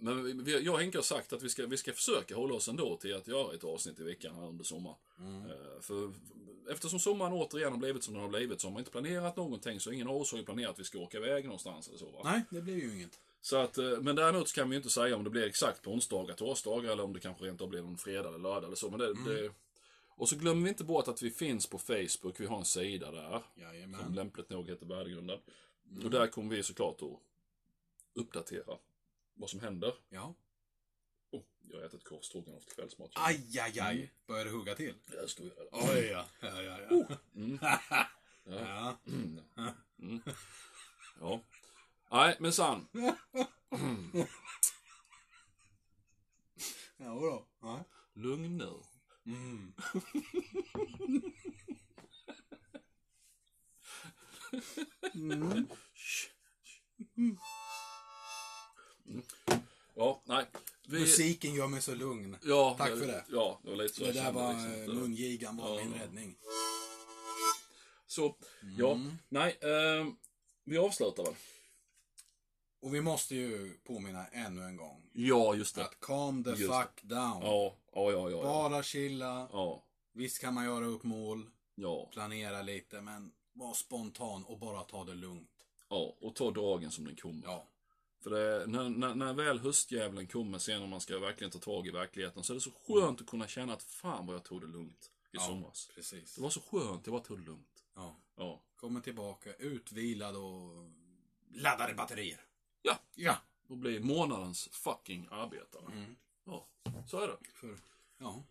[0.00, 2.68] men vi, jag och Henke har sagt att vi ska, vi ska försöka hålla oss
[2.68, 4.96] ändå till att göra ett avsnitt i veckan här under sommaren.
[5.18, 5.44] Mm.
[5.44, 6.12] Eh, för
[6.70, 9.80] eftersom sommaren återigen har blivit som den har blivit så har man inte planerat någonting.
[9.80, 12.10] Så ingen av oss har ju planerat att vi ska åka iväg någonstans eller så
[12.10, 12.20] va.
[12.24, 13.20] Nej, det blir ju inget.
[13.40, 15.82] Så att, eh, men däremot så kan vi ju inte säga om det blir exakt
[15.82, 18.76] på onsdagar, torsdagar eller om det kanske rent av blir någon fredag eller lördag eller
[18.76, 18.90] så.
[18.90, 19.50] Men det, det...
[20.16, 22.40] Och så glömmer vi inte bort att vi finns på Facebook.
[22.40, 23.30] Vi har en sida där.
[23.30, 24.14] Som Jajamän.
[24.14, 25.38] lämpligt nog heter Värdegrunden.
[26.04, 27.18] Och där kommer vi såklart att
[28.14, 28.76] uppdatera
[29.40, 29.94] vad som händer.
[30.08, 30.34] Ja.
[31.30, 33.10] Oh, jag har ätit korv stroganoff till kvällsmat.
[33.14, 34.12] Aj, aj, aj.
[34.26, 34.94] Börjar det hugga till?
[35.06, 35.68] Det ska vi göra.
[35.72, 36.26] Oj, ja.
[36.40, 37.06] Ja, ja, ja.
[37.34, 37.58] Mm.
[38.44, 38.98] ja.
[39.06, 39.40] Mm.
[39.98, 40.22] Mm.
[41.20, 41.40] Ja.
[42.10, 42.88] Nej, men san.
[46.96, 47.46] Ja, då.
[47.60, 47.84] Ja.
[48.14, 48.82] Lugn nu.
[49.26, 49.74] Mm.
[55.14, 55.68] Mm.
[60.00, 60.46] Ja, nej.
[60.88, 62.36] Vi, Musiken gör mig så lugn.
[62.44, 63.24] ja, Tack för det.
[63.28, 65.84] Ja, det var lite så Det där var liksom eh, mungigan var Ja.
[65.84, 66.36] min räddning.
[68.06, 68.36] Så,
[68.78, 68.92] ja.
[68.92, 69.18] Mm.
[69.28, 70.16] Nej, ehm,
[70.64, 71.34] vi avslutar väl.
[72.82, 75.10] Och vi måste ju påminna ännu en gång.
[75.12, 75.84] Ja, just det.
[75.84, 77.42] Att calm the Just fuck down.
[77.42, 78.30] Ja, ja, ja, ja.
[78.30, 78.42] ja.
[78.42, 79.48] Bara chilla.
[79.52, 84.82] Ja, Visst kan man göra upp mål, ja, planera lite, men var spontan och bara
[84.82, 85.50] ta det lugnt.
[85.88, 86.14] ja.
[86.20, 87.42] Och ta dagen som den kommer.
[87.44, 87.66] Ja.
[88.20, 91.86] För det, när, när, när väl höstdjävulen kommer sen och man ska verkligen ta tag
[91.86, 94.60] i verkligheten så är det så skönt att kunna känna att fan vad jag tog
[94.60, 95.88] det lugnt i Ja, somras.
[95.94, 96.34] precis.
[96.34, 97.84] Det var så skönt, jag bara tog det lugnt.
[97.94, 98.16] Ja.
[98.36, 98.60] Ja.
[98.76, 100.90] Kommer tillbaka utvilad och
[101.54, 102.40] laddade batterier.
[102.82, 103.36] Ja, Ja.
[103.68, 105.92] och bli månadens fucking arbetare.
[105.92, 106.16] Mm.
[106.44, 106.66] Ja,
[107.06, 107.36] så är det.
[107.54, 107.76] För,
[108.18, 108.42] ja.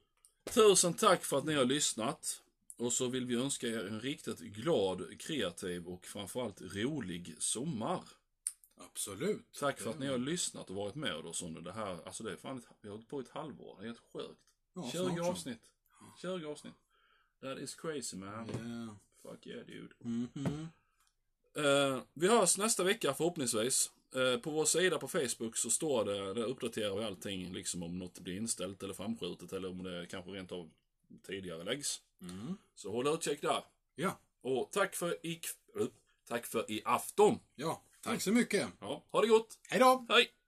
[0.54, 2.42] Tusen tack för att ni har lyssnat.
[2.78, 8.04] Och så vill vi önska er en riktigt glad, kreativ och framförallt rolig sommar.
[8.80, 9.52] Absolut.
[9.60, 12.00] Tack för att ni har lyssnat och varit med oss under det här.
[12.06, 13.76] Alltså det är fan ett, vi har hållit på i ett halvår.
[13.78, 14.40] Det är helt sjukt.
[14.74, 15.24] Ja, 20 snart så.
[15.24, 15.62] avsnitt.
[16.22, 16.74] 20 avsnitt.
[17.42, 18.50] That is crazy man.
[18.50, 18.96] Yeah.
[19.22, 19.94] Fuck yeah dude.
[20.00, 20.68] Mhm.
[21.54, 23.92] Eh, vi hörs nästa vecka förhoppningsvis.
[24.16, 28.00] Eh, på vår sida på Facebook så står det, där uppdaterar vi allting liksom om
[28.00, 30.70] något blir inställt eller framskjutet eller om det kanske rent av
[31.24, 32.02] tidigare läggs.
[32.22, 32.58] Mm.
[32.76, 33.64] Så håll utkik där.
[33.96, 34.20] Ja.
[34.42, 35.42] Och tack för i,
[36.28, 37.40] tack för i afton.
[37.56, 37.82] Ja.
[38.04, 38.68] Tack så mycket.
[38.80, 39.48] Ja, ha det gott.
[39.70, 40.06] Hej då!
[40.10, 40.39] Hej!